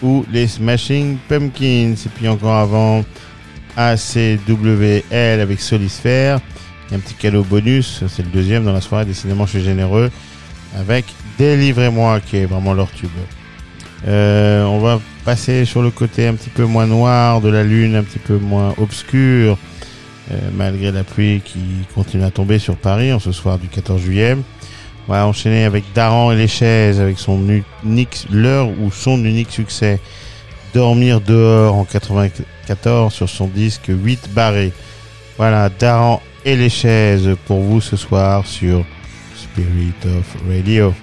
[0.02, 1.94] ou les Smashing Pumpkins.
[1.94, 3.03] Et puis encore avant,
[3.78, 5.03] ACWL
[5.40, 6.40] avec Solisphère.
[6.91, 10.10] Et un petit cadeau bonus, c'est le deuxième dans la soirée, décidément suis généreux,
[10.76, 11.06] avec
[11.38, 13.10] Délivrez-moi, qui est vraiment leur tube.
[14.07, 17.95] Euh, on va passer sur le côté un petit peu moins noir de la lune,
[17.95, 19.57] un petit peu moins obscur,
[20.53, 21.60] malgré la pluie qui
[21.95, 24.38] continue à tomber sur Paris en ce soir du 14 juillet.
[25.07, 27.41] On va enchaîner avec Daran et les chaises, avec son
[27.84, 29.99] unique, l'heure ou son unique succès,
[30.73, 34.72] Dormir dehors en 94 sur son disque 8 barré.
[35.38, 38.85] Voilà, Daran et les chaises pour vous ce soir sur
[39.35, 40.93] Spirit of Radio.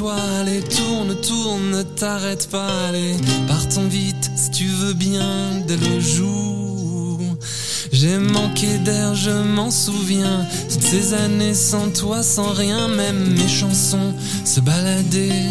[0.00, 3.16] toi, allez, tourne, tourne, t'arrête pas, allez,
[3.46, 7.20] partons vite si tu veux bien dès le jour.
[7.92, 13.48] J'ai manqué d'air, je m'en souviens, toutes ces années sans toi, sans rien, même mes
[13.48, 14.14] chansons
[14.46, 15.50] se baladaient,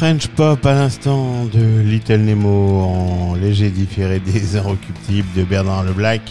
[0.00, 6.22] French Pop à l'instant de Little Nemo en léger différé des Inrecuptibles de Bernard Leblac.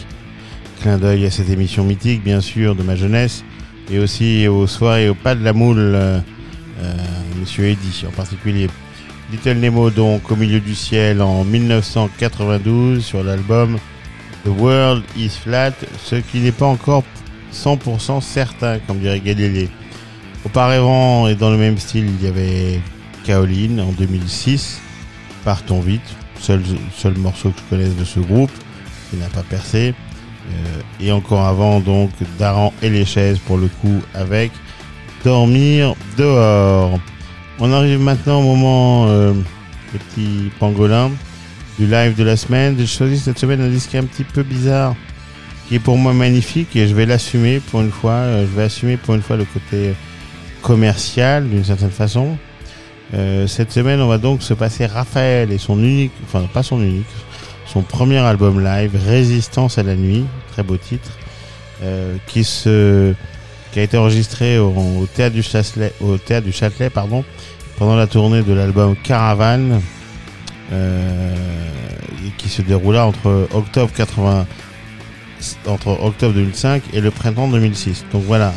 [0.80, 3.44] Clin d'œil à cette émission mythique, bien sûr, de ma jeunesse.
[3.88, 6.18] Et aussi aux soirées au pas de la moule, euh,
[6.82, 6.96] euh,
[7.38, 8.66] Monsieur Eddy en particulier.
[9.30, 13.78] Little Nemo donc au milieu du ciel en 1992 sur l'album
[14.44, 17.04] The World is Flat, ce qui n'est pas encore
[17.54, 19.68] 100% certain, comme dirait Galilée.
[20.44, 22.80] Auparavant, et dans le même style, il y avait
[23.24, 24.80] Kaolin en 2006,
[25.44, 26.02] Partons vite,
[26.38, 26.60] seul,
[27.16, 28.50] morceau que je connaisse de ce groupe,
[29.10, 29.94] qui n'a pas percé.
[30.50, 34.50] Euh, et encore avant, donc, Daran et les chaises, pour le coup, avec
[35.24, 36.98] Dormir dehors.
[37.58, 39.32] On arrive maintenant au moment, euh,
[39.92, 41.10] petit pangolin,
[41.78, 42.76] du live de la semaine.
[42.78, 44.94] J'ai choisi cette semaine un disque un petit peu bizarre,
[45.68, 48.12] qui est pour moi magnifique, et je vais l'assumer pour une fois.
[48.12, 49.94] Euh, je vais assumer pour une fois le côté
[50.62, 52.36] commercial, d'une certaine façon.
[53.14, 56.80] Euh, cette semaine, on va donc se passer Raphaël et son unique, enfin pas son
[56.80, 57.06] unique,
[57.66, 61.10] son premier album live, Résistance à la nuit, très beau titre,
[61.82, 63.12] euh, qui se,
[63.72, 67.24] qui a été enregistré au, théâtre du Châtelet, au théâtre du Châtelet, pardon,
[67.78, 69.80] pendant la tournée de l'album Caravane,
[70.72, 71.34] euh,
[72.38, 74.46] qui se déroula entre octobre 80,
[75.66, 78.04] entre octobre 2005 et le printemps 2006.
[78.12, 78.52] Donc voilà,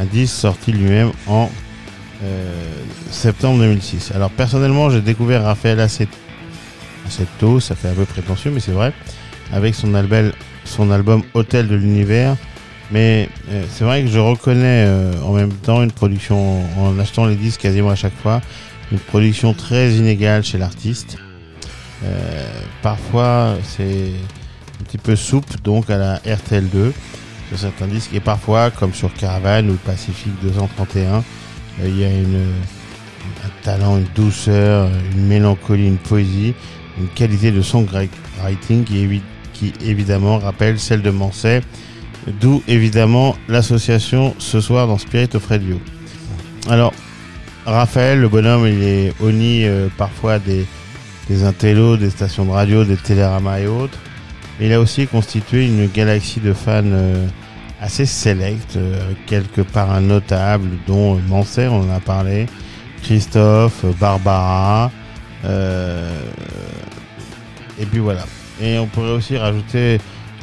[0.00, 1.48] un disque sorti lui-même en
[3.10, 4.12] septembre 2006.
[4.14, 6.08] Alors personnellement, j'ai découvert Raphaël assez,
[7.38, 8.92] tôt, ça fait un peu prétentieux, mais c'est vrai,
[9.52, 10.32] avec son album,
[10.64, 12.36] son album Hôtel de l'univers.
[12.90, 17.26] Mais euh, c'est vrai que je reconnais euh, en même temps une production, en achetant
[17.26, 18.40] les disques quasiment à chaque fois,
[18.92, 21.16] une production très inégale chez l'artiste.
[22.04, 22.46] Euh,
[22.82, 24.10] parfois, c'est
[24.80, 26.92] un petit peu souple, donc à la RTL2
[27.48, 31.20] sur certains disques, et parfois, comme sur Caravane ou Pacifique 231, euh,
[31.82, 36.54] il y a un talent, une douceur, une mélancolie, une poésie,
[36.98, 39.22] une qualité de songwriting qui, évi-
[39.52, 41.62] qui évidemment rappelle celle de Manset,
[42.40, 45.80] d'où évidemment l'association ce soir dans Spirit of Radio.
[46.68, 46.92] Alors,
[47.66, 50.66] Raphaël, le bonhomme, il est honni euh, parfois des,
[51.28, 53.98] des intellos, des stations de radio, des téléramas et autres.
[54.60, 57.26] Il a aussi constitué une galaxie de fans euh,
[57.84, 62.46] assez sélecte, euh, avec quelques parrains notables, dont Manser, on en a parlé,
[63.02, 64.90] Christophe, Barbara,
[65.44, 66.10] euh,
[67.78, 68.24] et puis voilà.
[68.62, 70.00] Et on pourrait aussi rajouter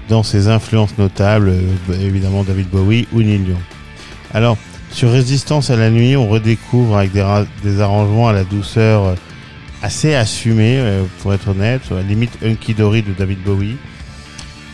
[0.07, 3.57] dans ses influences notables, euh, évidemment David Bowie ou Neil Young.
[4.33, 4.57] Alors,
[4.91, 9.05] sur Résistance à la nuit, on redécouvre avec des, ra- des arrangements à la douceur
[9.05, 9.15] euh,
[9.81, 13.77] assez assumés, euh, pour être honnête, à la limite Hunky Dory de David Bowie.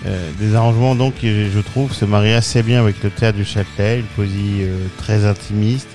[0.07, 3.43] Euh, des arrangements donc qui, je trouve, se marient assez bien avec le théâtre du
[3.43, 5.89] Châtelet, une poésie euh, très intimiste,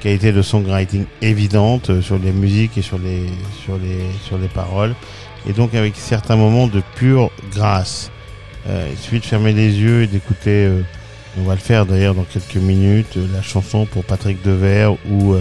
[0.00, 3.26] qualité de songwriting évidente euh, sur les musiques et sur les,
[3.64, 4.94] sur les, sur les paroles,
[5.48, 8.10] et donc avec certains moments de pure grâce.
[8.68, 10.70] Il suffit de fermer les yeux et d'écouter,
[11.38, 15.34] on va le faire d'ailleurs dans quelques minutes, la chanson pour Patrick Devers ou,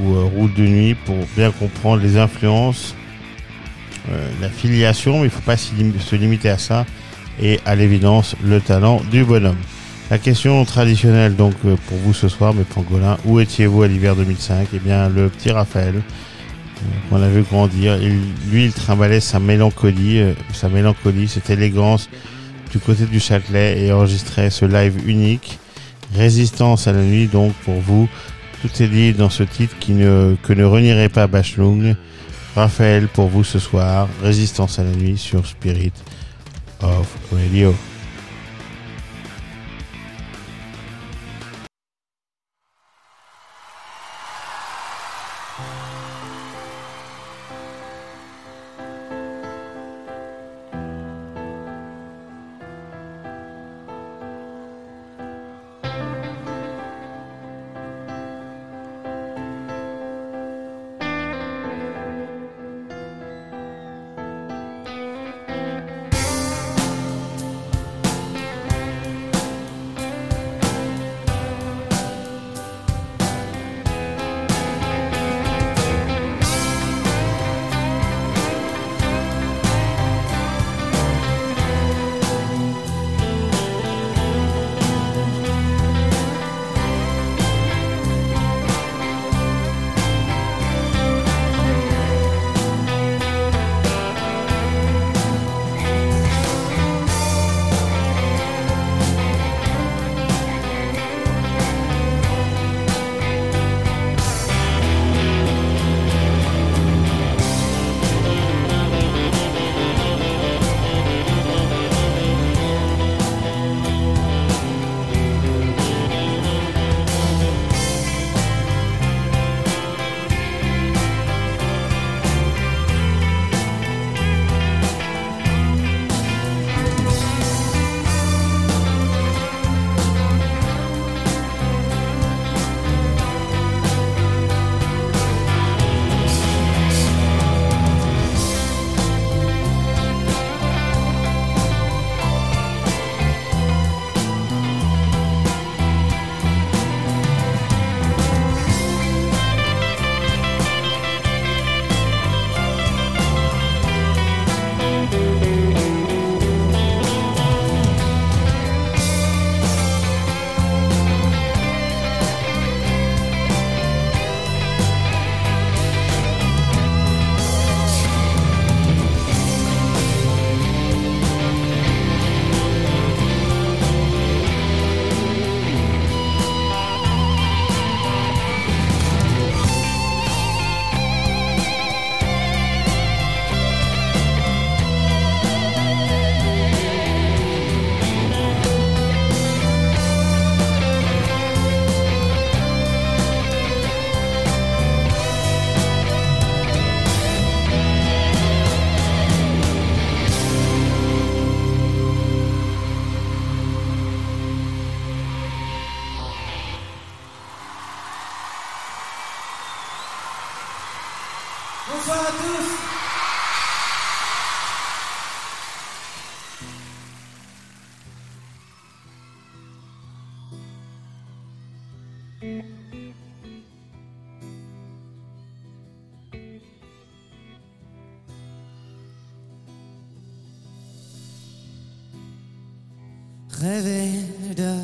[0.00, 2.96] ou Route de nuit pour bien comprendre les influences,
[4.40, 6.86] la filiation, mais il faut pas se limiter à ça,
[7.40, 9.58] et à l'évidence le talent du bonhomme.
[10.10, 14.16] La question traditionnelle donc euh, pour vous ce soir, mes pangolins, où étiez-vous à l'hiver
[14.16, 19.38] 2005 Eh bien, le petit Raphaël, euh, qu'on a vu grandir, lui, il trimballait sa
[19.38, 22.08] mélancolie, euh, sa mélancolie, cette élégance
[22.72, 25.58] du côté du Châtelet et enregistrait ce live unique.
[26.14, 28.08] Résistance à la nuit, donc pour vous,
[28.62, 31.96] tout est dit dans ce titre qui ne, que ne renierait pas Bachelung.
[32.56, 35.92] Raphaël pour vous ce soir, Résistance à la nuit sur Spirit
[36.80, 37.74] of Radio.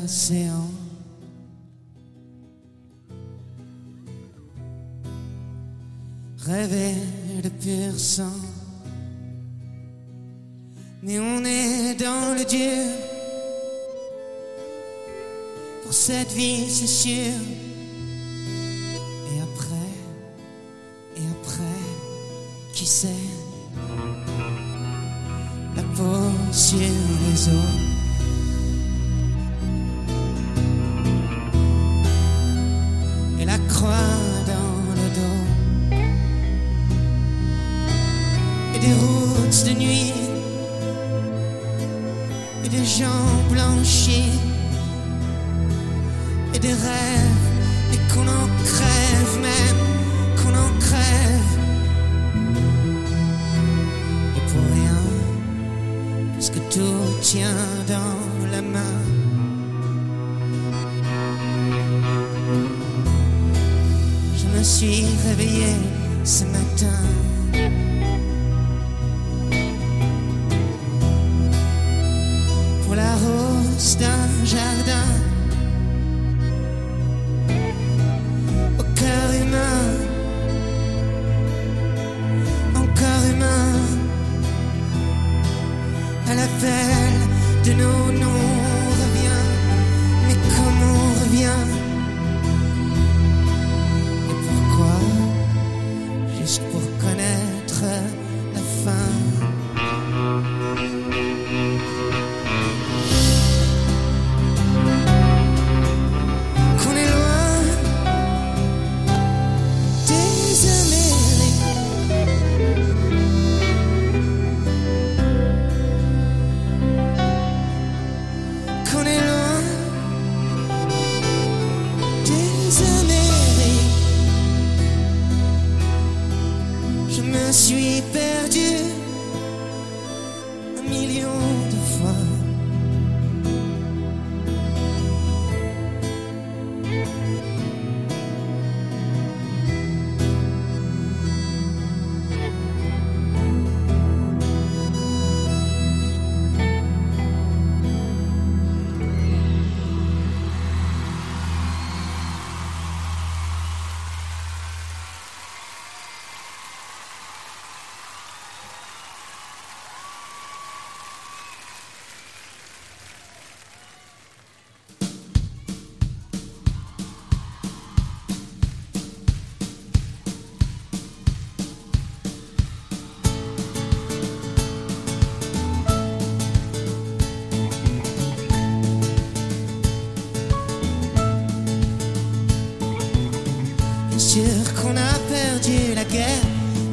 [0.05, 0.54] coração.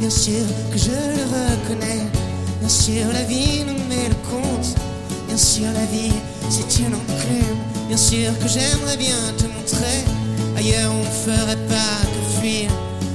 [0.02, 2.02] Bien sûr que je le reconnais.
[2.58, 4.74] Bien sûr la vie nous met le compte,
[5.28, 6.12] bien sûr la vie
[6.50, 7.60] c'est une enclume.
[7.86, 9.98] Bien sûr que j'aimerais bien te montrer,
[10.56, 12.68] ailleurs on ferait pas que fuir.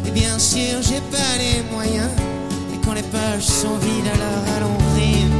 [0.06, 2.10] Et bien sûr j'ai pas les moyens,
[2.74, 5.32] et quand les pages sont vides alors allons rire.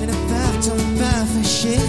[0.00, 1.84] Mais ne partons pas fâchés,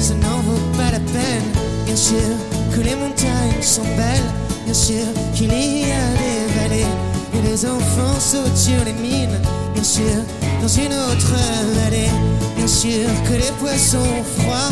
[0.00, 1.48] ça n'en vaut pas la peine.
[1.84, 2.30] Bien sûr
[2.74, 4.30] que les montagnes sont belles,
[4.68, 6.92] bien sûr qu'il y a des vallées
[7.34, 9.40] et les enfants sautent sur les mines.
[9.72, 10.18] Bien sûr,
[10.60, 11.32] dans une autre
[11.74, 12.10] vallée,
[12.54, 14.70] bien sûr que les poissons froids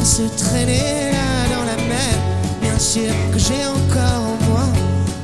[0.00, 2.14] à se traîner là dans la mer.
[2.62, 4.66] Bien sûr que j'ai encore en moi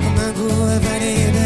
[0.01, 1.40] comme un goût avalé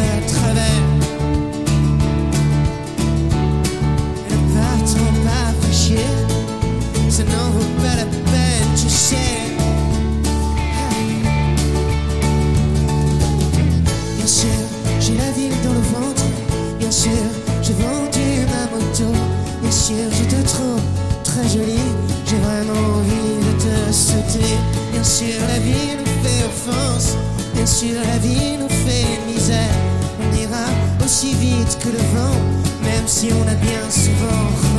[21.48, 21.90] jolie.
[22.26, 24.54] J'ai vraiment envie de te sauter.
[24.92, 27.16] Bien sûr, la vie nous fait offense.
[27.54, 29.76] Bien sûr, la vie nous fait misère.
[30.20, 30.66] On ira
[31.04, 32.36] aussi vite que le vent,
[32.82, 34.73] même si on a bien souvent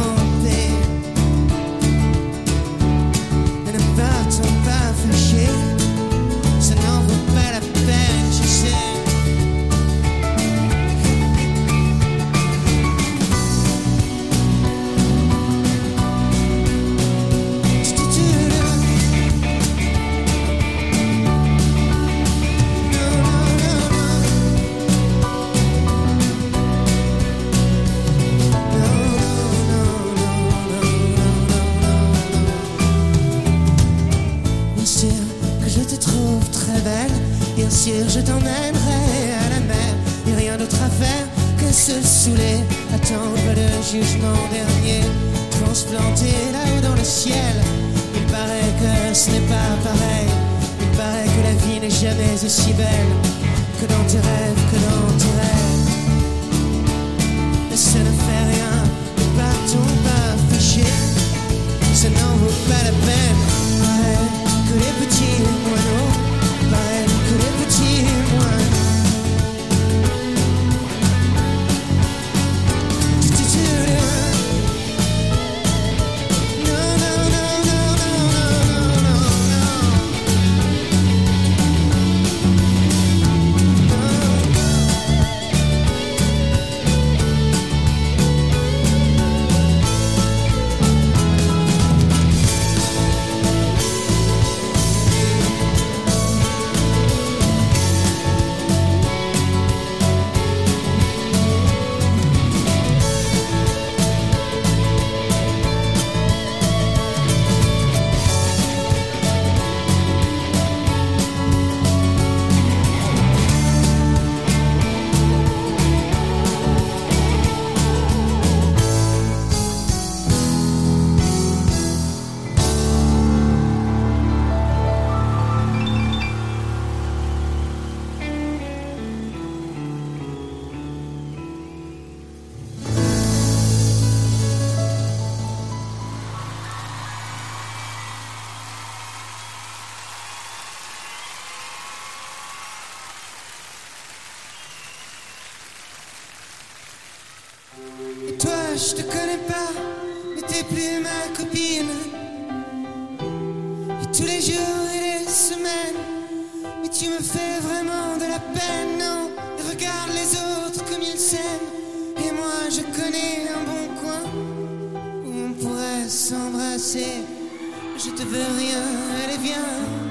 [168.54, 168.82] rien,
[169.24, 170.05] allez.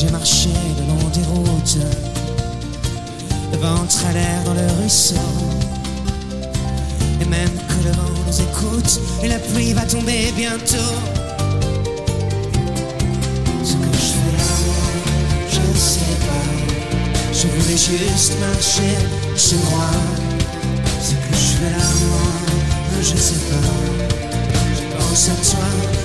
[0.00, 1.78] J'ai marché le long des routes,
[3.50, 5.16] le ventre à l'air dans le ruisseau.
[7.20, 10.94] Et même que le vent nous écoute, et la pluie va tomber bientôt.
[13.64, 14.44] Ce que je fais là,
[15.50, 16.46] je ne sais pas.
[17.32, 18.94] Je voulais juste marcher
[19.36, 19.90] chez moi.
[21.02, 24.14] Ce que je fais là, moi, je ne sais pas.
[24.76, 25.97] Je pense à toi.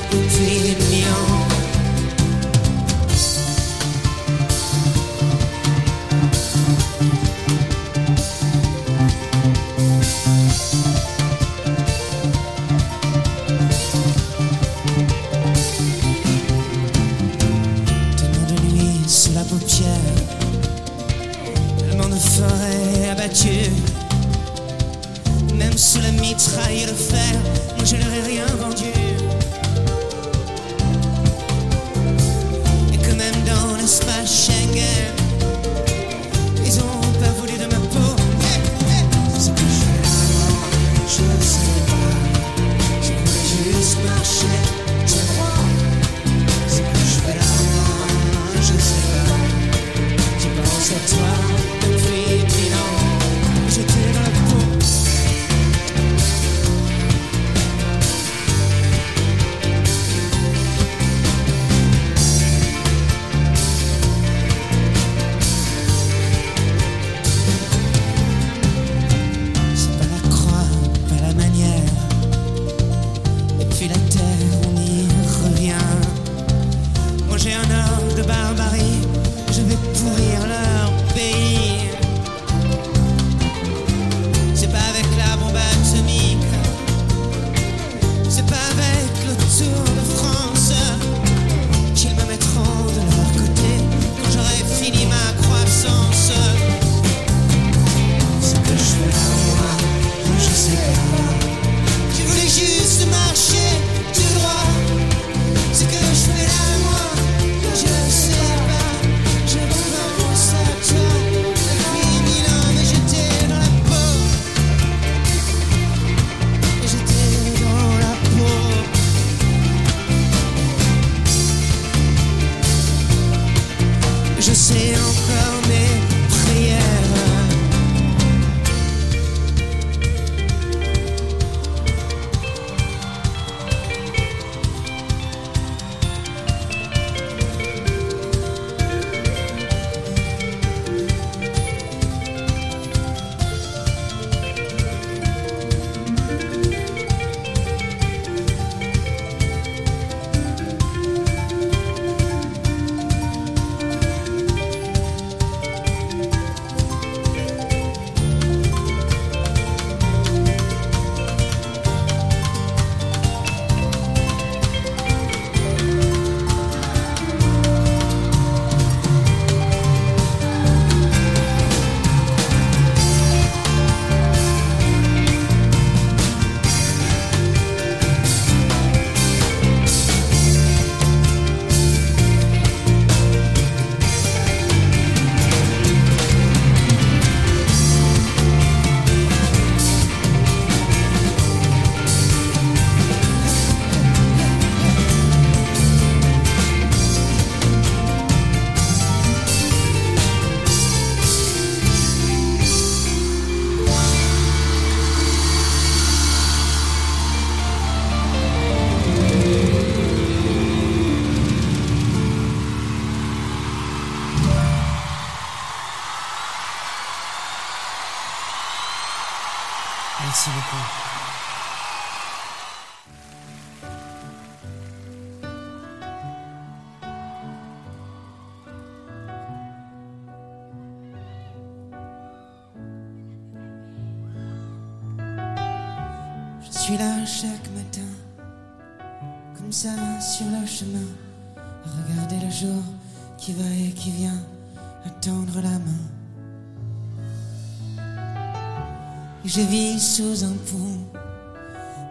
[249.45, 251.19] je vis sous un pont.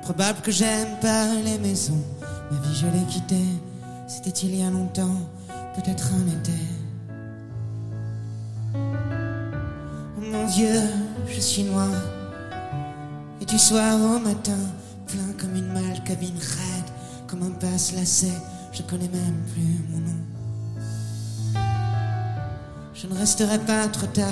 [0.03, 2.03] Probable que j'aime pas les maisons.
[2.51, 3.47] Ma vie, je l'ai quittée.
[4.07, 5.17] C'était il y a longtemps,
[5.75, 6.53] peut-être un été.
[8.75, 10.81] Oh mon Dieu,
[11.29, 11.89] je suis noir.
[13.41, 14.59] Et du soir au matin,
[15.07, 16.91] plein comme une malle, cabine raide,
[17.27, 18.33] comme un passe-lacet,
[18.73, 20.23] je connais même plus mon nom.
[22.95, 24.27] Je ne resterai pas trop tard.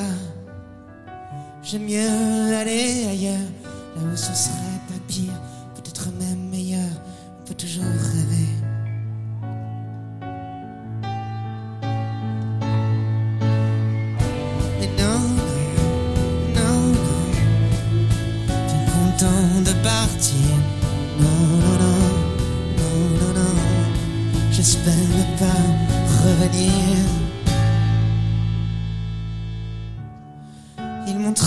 [1.62, 3.38] J'aime mieux aller ailleurs,
[3.94, 5.32] là où ce serait pas pire,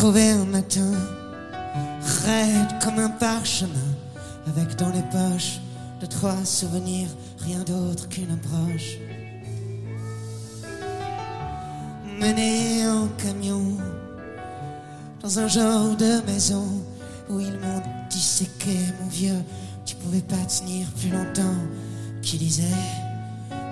[0.04, 0.92] Ils m'ont trouvé un matin,
[2.26, 3.70] raide comme un parchemin,
[4.48, 5.62] avec dans les poches
[6.02, 7.08] de trois souvenirs,
[7.40, 8.98] rien d'autre qu'une approche.
[12.20, 13.78] Mené en camion
[15.22, 16.68] dans un genre de maison
[17.30, 19.42] où ils m'ont disséqué, mon vieux.
[19.86, 21.62] Tu pouvais pas tenir plus longtemps.
[22.22, 22.64] Qui disait,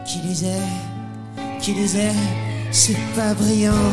[0.06, 0.64] qui disait,
[1.60, 2.16] qui disait,
[2.72, 3.92] c'est pas brillant.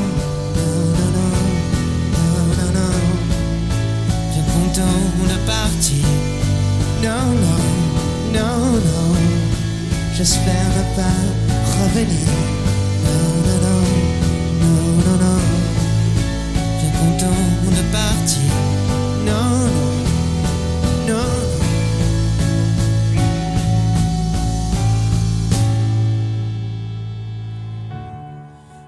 [4.78, 4.84] De
[5.44, 6.06] partir.
[7.02, 7.62] Non, non,
[8.32, 9.10] non, non.
[10.14, 11.20] J'espère ne pas
[11.82, 12.28] revenir.
[13.04, 13.82] Non, non, non,
[14.60, 15.40] non, non, non.
[16.78, 17.40] Bien content
[17.76, 18.52] de partir.
[19.26, 19.50] Non,
[21.08, 21.30] non, non.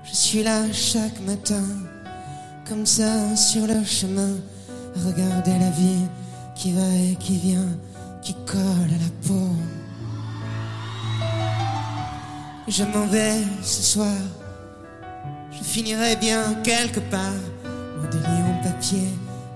[0.05, 1.65] Je suis là chaque matin,
[2.69, 4.37] comme ça sur le chemin,
[5.01, 6.07] à regarder la vie
[6.55, 7.69] qui va et qui vient,
[8.23, 9.51] qui colle à la peau.
[12.69, 14.21] Je m'en vais ce soir,
[15.51, 17.43] je finirai bien quelque part,
[17.97, 19.09] loin des lions papier,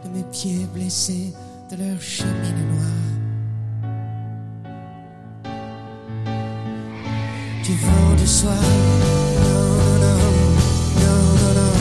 [0.05, 1.33] de mes pieds blessés,
[1.71, 2.31] de leur chemin
[2.73, 2.95] noir.
[7.65, 8.63] Du vent du soir,
[9.41, 10.21] non, non,
[11.01, 11.75] non, non, non,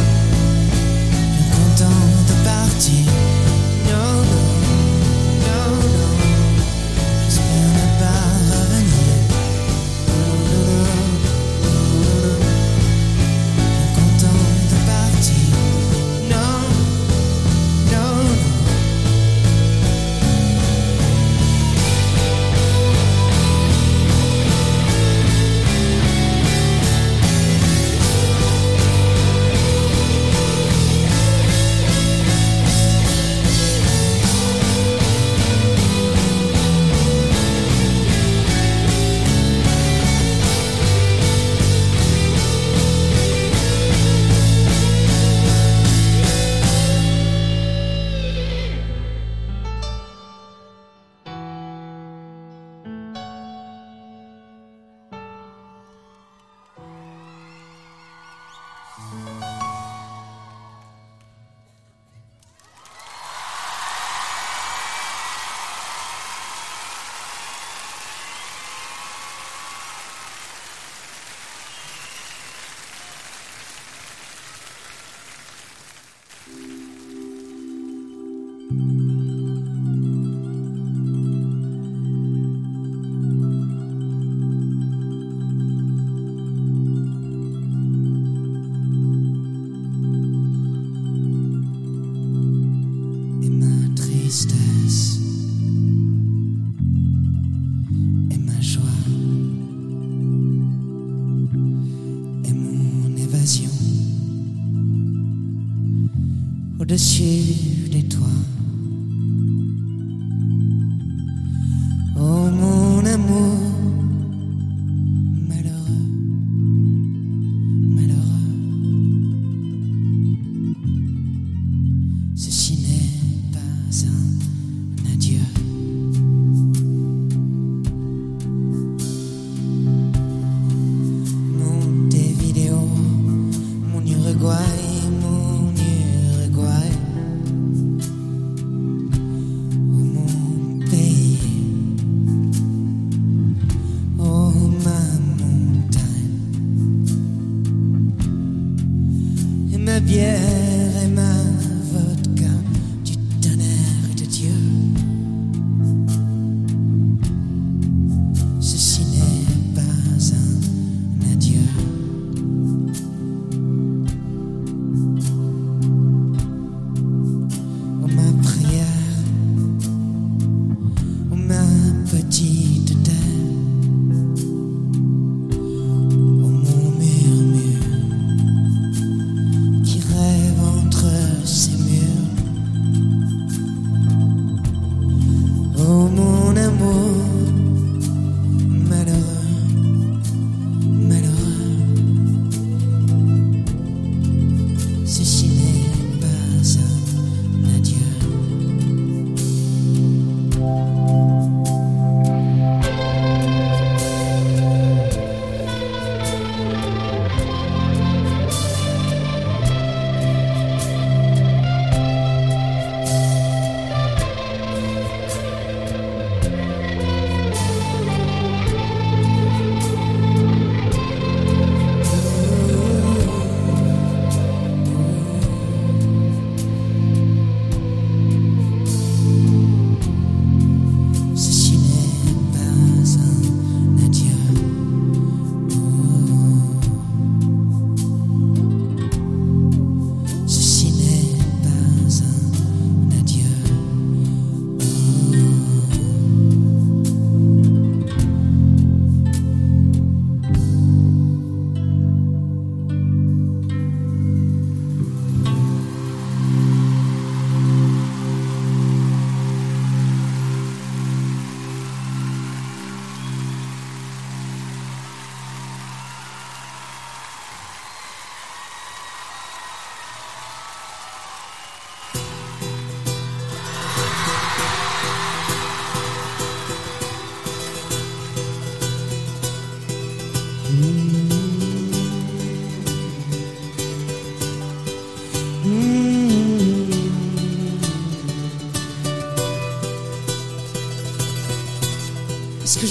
[1.52, 3.43] content de partir.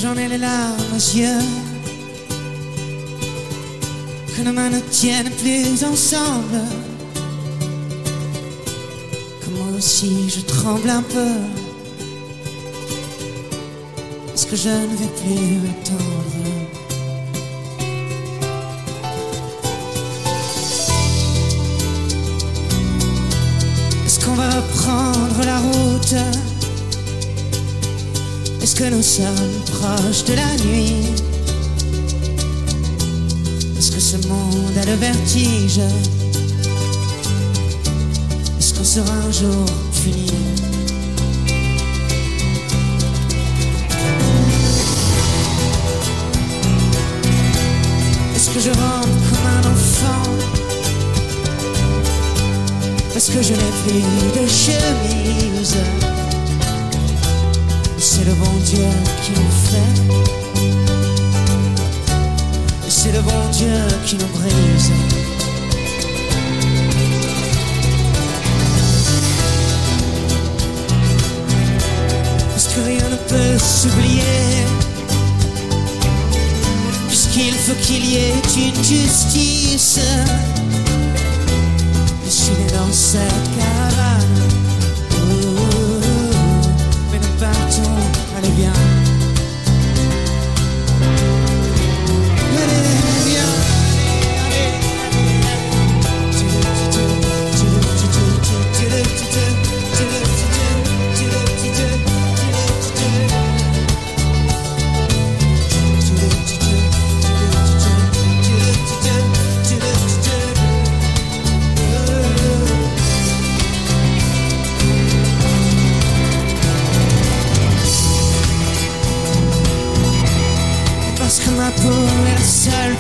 [0.03, 1.47] J'en ai les larmes aux yeux.
[4.35, 6.61] Que nos mains ne tiennent plus ensemble.
[9.41, 11.35] Que moi aussi je tremble un peu.
[14.35, 16.12] Est-ce que je ne vais plus attendre?
[29.13, 31.13] Sommes proches de la nuit.
[33.77, 35.81] Est-ce que ce monde a le vertige?
[38.59, 40.33] Est-ce qu'on sera un jour fini?
[48.35, 50.31] Est-ce que je rentre comme un enfant?
[53.13, 56.22] Parce que je n'ai plus de chemise?
[58.23, 58.89] C'est le bon Dieu
[59.23, 59.93] qui nous fait.
[62.89, 63.75] C'est le bon Dieu
[64.07, 64.93] qui nous brise.
[72.51, 74.67] Parce que rien ne peut s'oublier.
[77.09, 80.01] Puisqu'il faut qu'il y ait une justice.
[82.25, 84.52] Je suis né dans cette caravane.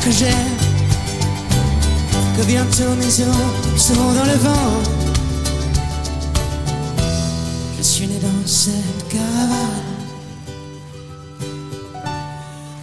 [0.04, 0.26] Que j'ai
[2.36, 4.82] Que bientôt mes os seront dans le vent.
[7.78, 9.92] Je suis né dans cette caravane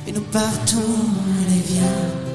[0.07, 0.95] Et nous partons,
[1.41, 2.28] allez viens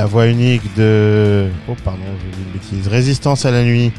[0.00, 1.50] La voix unique de.
[1.68, 2.88] Oh, pardon, j'ai dit une bêtise.
[2.88, 3.92] Résistance à la nuit.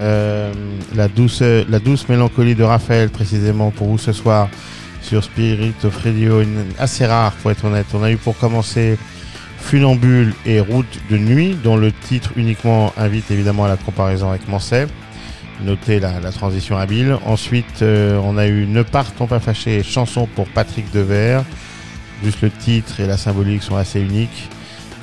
[0.00, 0.52] Euh,
[0.94, 4.48] la, douce, la douce mélancolie de Raphaël, précisément pour vous ce soir
[5.02, 6.44] sur Spirit of Radio.
[6.78, 7.86] Assez rare, pour être honnête.
[7.92, 8.98] On a eu pour commencer
[9.58, 14.46] Funambule et Route de nuit, dont le titre uniquement invite évidemment à la comparaison avec
[14.46, 14.86] Manset.
[15.64, 17.16] Notez la, la transition habile.
[17.26, 21.42] Ensuite, euh, on a eu Ne partons pas fâchés, chanson pour Patrick Devers.
[22.22, 24.50] Juste le titre et la symbolique sont assez uniques.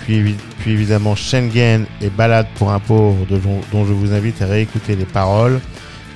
[0.04, 0.36] Puis,
[0.66, 3.26] évidemment Schengen et Balade pour un pauvre,
[3.72, 5.60] dont je vous invite à réécouter les paroles.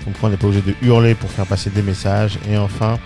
[0.03, 2.37] Comme quoi on n'est pas obligé de hurler pour faire passer des messages.
[2.49, 2.97] Et enfin,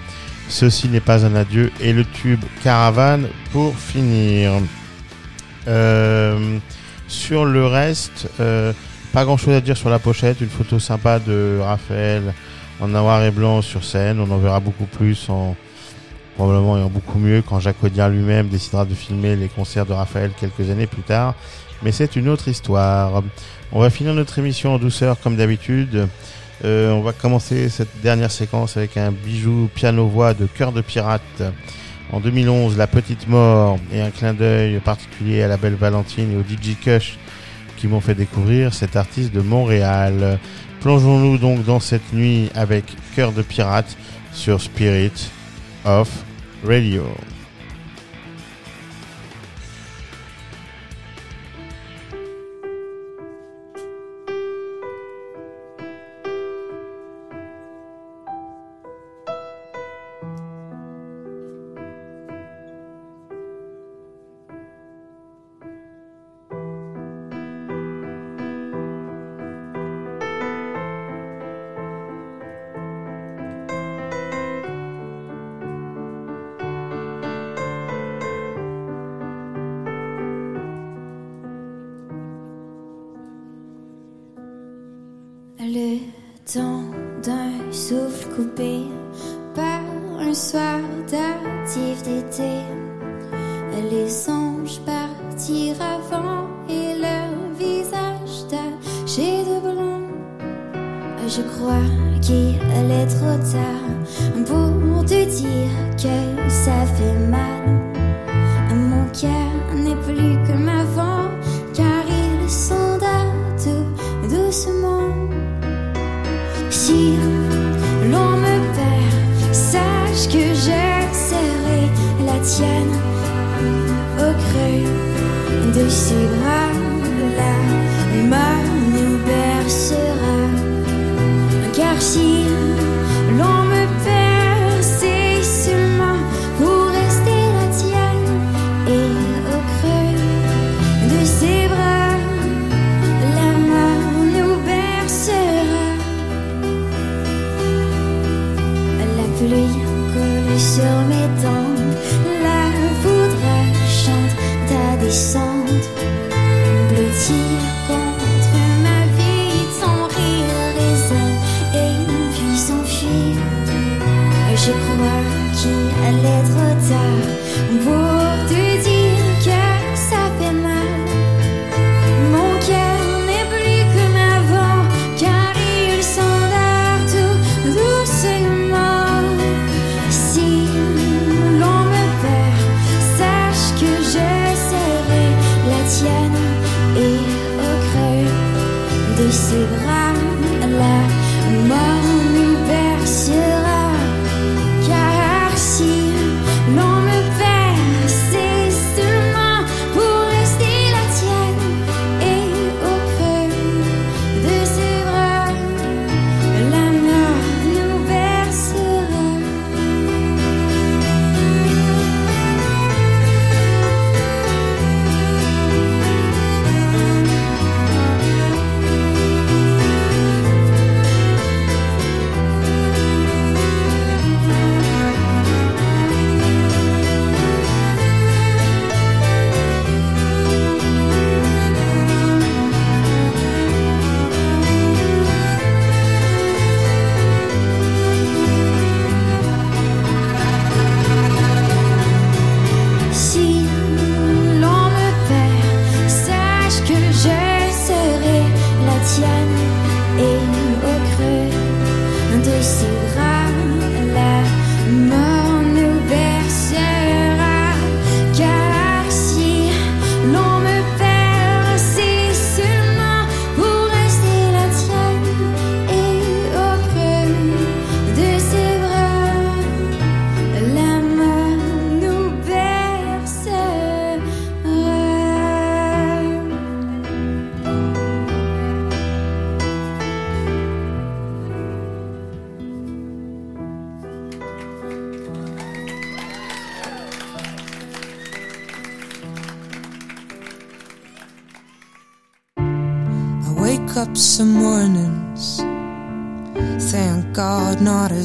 [0.51, 4.51] Ceci n'est pas un adieu et le tube Caravane pour finir.
[5.67, 6.57] Euh,
[7.07, 8.73] sur le reste, euh,
[9.13, 10.41] pas grand chose à dire sur la pochette.
[10.41, 12.33] Une photo sympa de Raphaël
[12.81, 14.19] en noir et blanc sur scène.
[14.19, 15.55] On en verra beaucoup plus en
[16.35, 20.31] probablement en beaucoup mieux quand Jacques Audiard lui-même décidera de filmer les concerts de Raphaël
[20.39, 21.35] quelques années plus tard.
[21.83, 23.23] Mais c'est une autre histoire.
[23.71, 26.07] On va finir notre émission en douceur comme d'habitude.
[26.63, 31.43] Euh, on va commencer cette dernière séquence avec un bijou piano-voix de Cœur de Pirate.
[32.11, 36.35] En 2011, La Petite Mort et un clin d'œil particulier à la belle Valentine et
[36.35, 37.17] au DJ Kush
[37.77, 40.37] qui m'ont fait découvrir cet artiste de Montréal.
[40.81, 42.85] Plongeons-nous donc dans cette nuit avec
[43.15, 43.97] Cœur de Pirate
[44.33, 45.31] sur Spirit
[45.85, 46.09] of
[46.63, 47.15] Radio.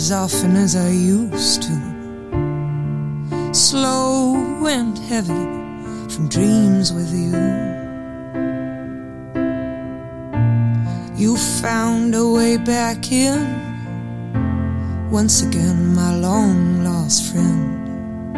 [0.07, 1.77] As often as I used to.
[3.53, 4.37] Slow
[4.69, 5.47] and heavy
[6.13, 7.35] from dreams with you.
[11.17, 13.41] You found a way back in.
[15.11, 18.37] Once again, my long lost friend.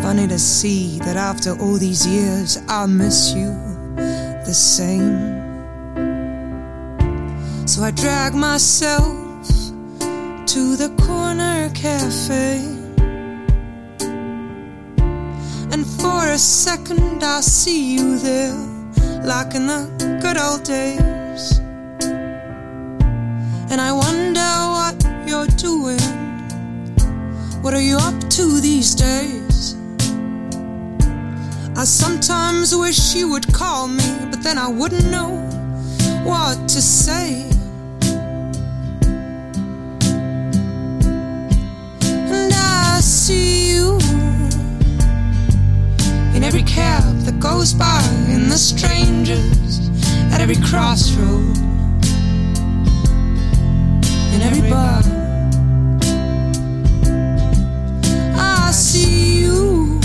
[0.00, 3.50] Funny to see that after all these years, I miss you
[4.46, 5.18] the same.
[7.66, 9.19] So I drag myself
[10.50, 12.58] to the corner cafe.
[15.70, 18.56] And for a second, I see you there,
[19.22, 19.86] like in the
[20.20, 21.60] good old days.
[23.70, 24.96] And I wonder what
[25.28, 26.00] you're doing.
[27.62, 29.76] What are you up to these days?
[31.76, 35.30] I sometimes wish you would call me, but then I wouldn't know
[36.24, 37.49] what to say.
[43.30, 43.96] See you
[46.34, 48.02] in every cab that goes by,
[48.34, 49.88] in the strangers
[50.32, 51.56] at every crossroad,
[54.34, 55.02] in every bar.
[58.34, 60.00] I see you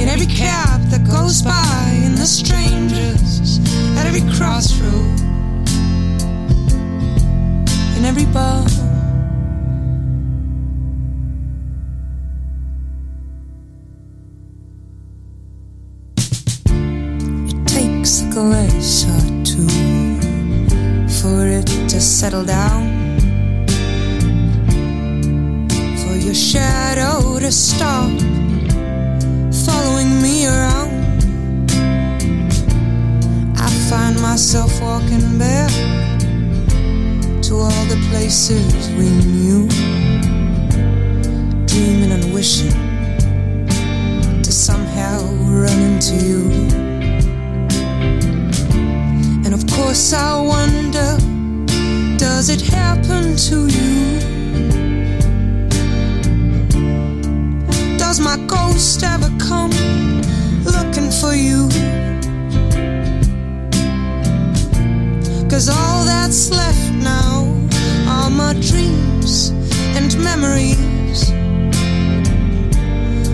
[0.00, 3.58] in every cab that goes by, in the strangers
[3.98, 5.18] at every crossroad,
[7.96, 8.73] in every bar.
[22.24, 23.18] Settle down.
[26.00, 28.08] For your shadow to stop
[29.66, 30.90] following me around.
[33.58, 35.70] I find myself walking back
[37.42, 39.68] to all the places we knew,
[41.66, 42.78] dreaming and wishing
[44.42, 45.18] to somehow
[45.60, 46.42] run into you.
[49.44, 50.53] And of course, I wonder
[52.46, 54.18] does it happen to you?
[57.96, 59.70] Does my ghost ever come
[60.66, 61.68] looking for you?
[65.48, 67.46] Cause all that's left now
[68.06, 69.48] are my dreams
[69.96, 71.30] and memories.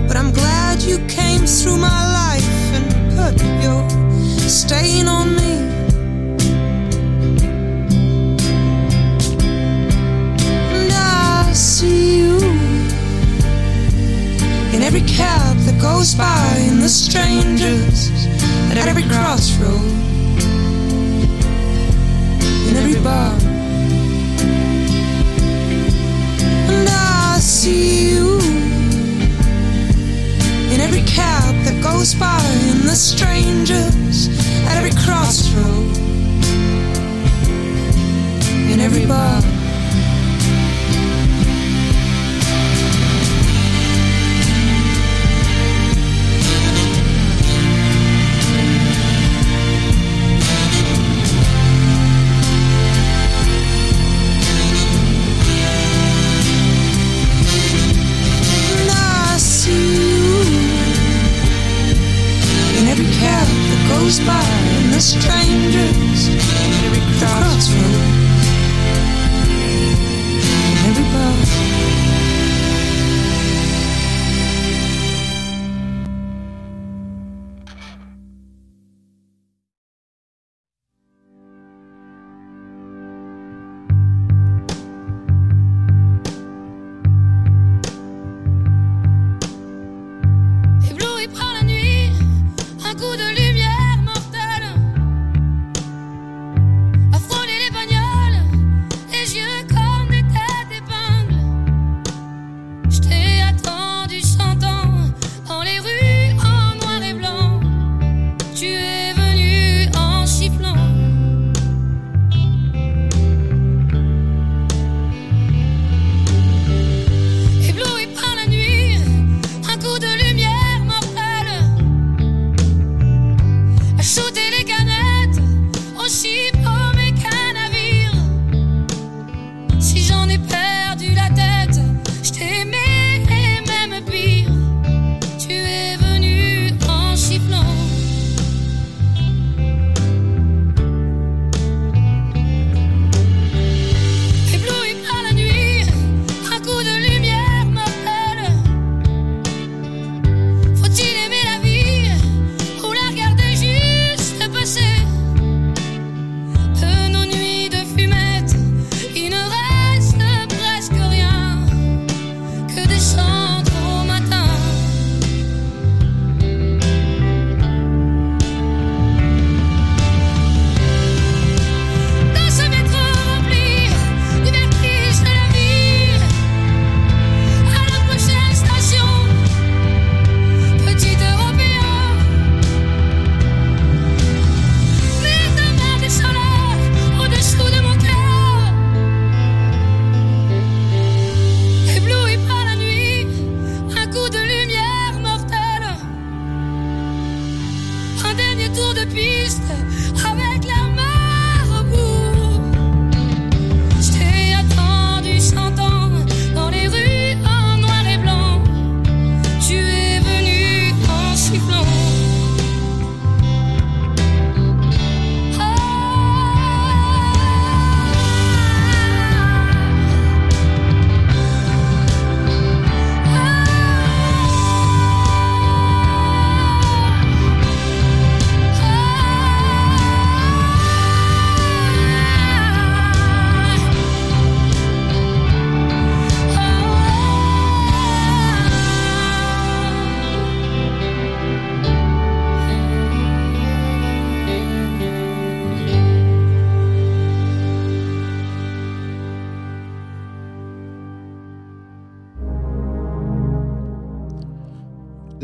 [0.07, 3.91] But I'm glad you came through my life and put your
[4.49, 5.60] stain on me.
[11.81, 12.36] See you
[14.74, 18.11] in every cab that goes by, in the strangers
[18.70, 19.81] at every crossroad,
[22.69, 23.32] in every bar.
[26.69, 28.39] And I see you
[30.74, 34.28] in every cab that goes by, in the strangers
[34.69, 35.97] at every crossroad,
[38.70, 39.49] in every bar.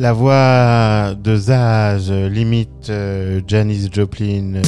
[0.06, 4.62] La voix de Zaz limite euh, Janis Joplin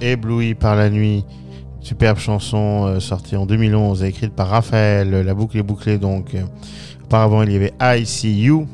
[0.00, 1.24] éblouie par la nuit.
[1.80, 5.10] Superbe chanson euh, sortie en 2011 écrite par Raphaël.
[5.10, 6.34] La boucle est bouclée donc.
[7.04, 8.66] Auparavant, il y avait I See You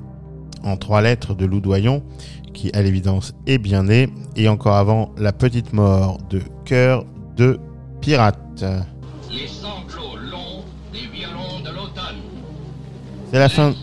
[0.65, 2.02] en trois lettres de Loudoyon
[2.55, 4.08] qui à l'évidence est bien né.
[4.36, 7.05] Et encore avant, La petite mort de Cœur
[7.36, 7.60] de
[8.00, 8.65] Pirate.
[9.31, 12.23] Les sanglots longs des violons de l'automne.
[13.31, 13.74] C'est la fin.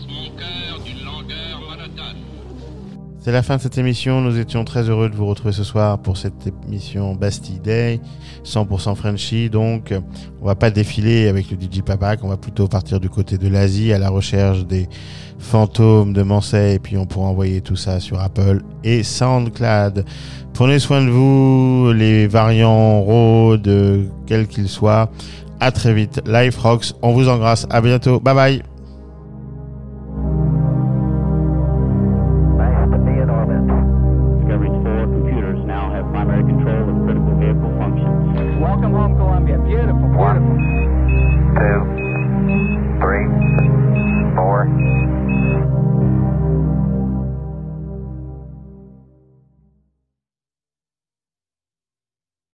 [3.24, 4.20] C'est la fin de cette émission.
[4.20, 7.98] Nous étions très heureux de vous retrouver ce soir pour cette émission Bastille Day,
[8.44, 9.48] 100% Frenchy.
[9.48, 9.94] Donc,
[10.42, 12.22] on va pas défiler avec le DJ Papak.
[12.22, 14.90] On va plutôt partir du côté de l'Asie à la recherche des
[15.38, 16.74] fantômes de Mansay.
[16.74, 20.04] Et puis, on pourra envoyer tout ça sur Apple et SoundCloud.
[20.52, 25.10] Prenez soin de vous, les variants Rode, quels qu'ils soient.
[25.60, 26.20] À très vite.
[26.26, 26.92] Life Rocks.
[27.00, 27.66] On vous embrasse.
[27.70, 28.20] À bientôt.
[28.20, 28.73] Bye bye.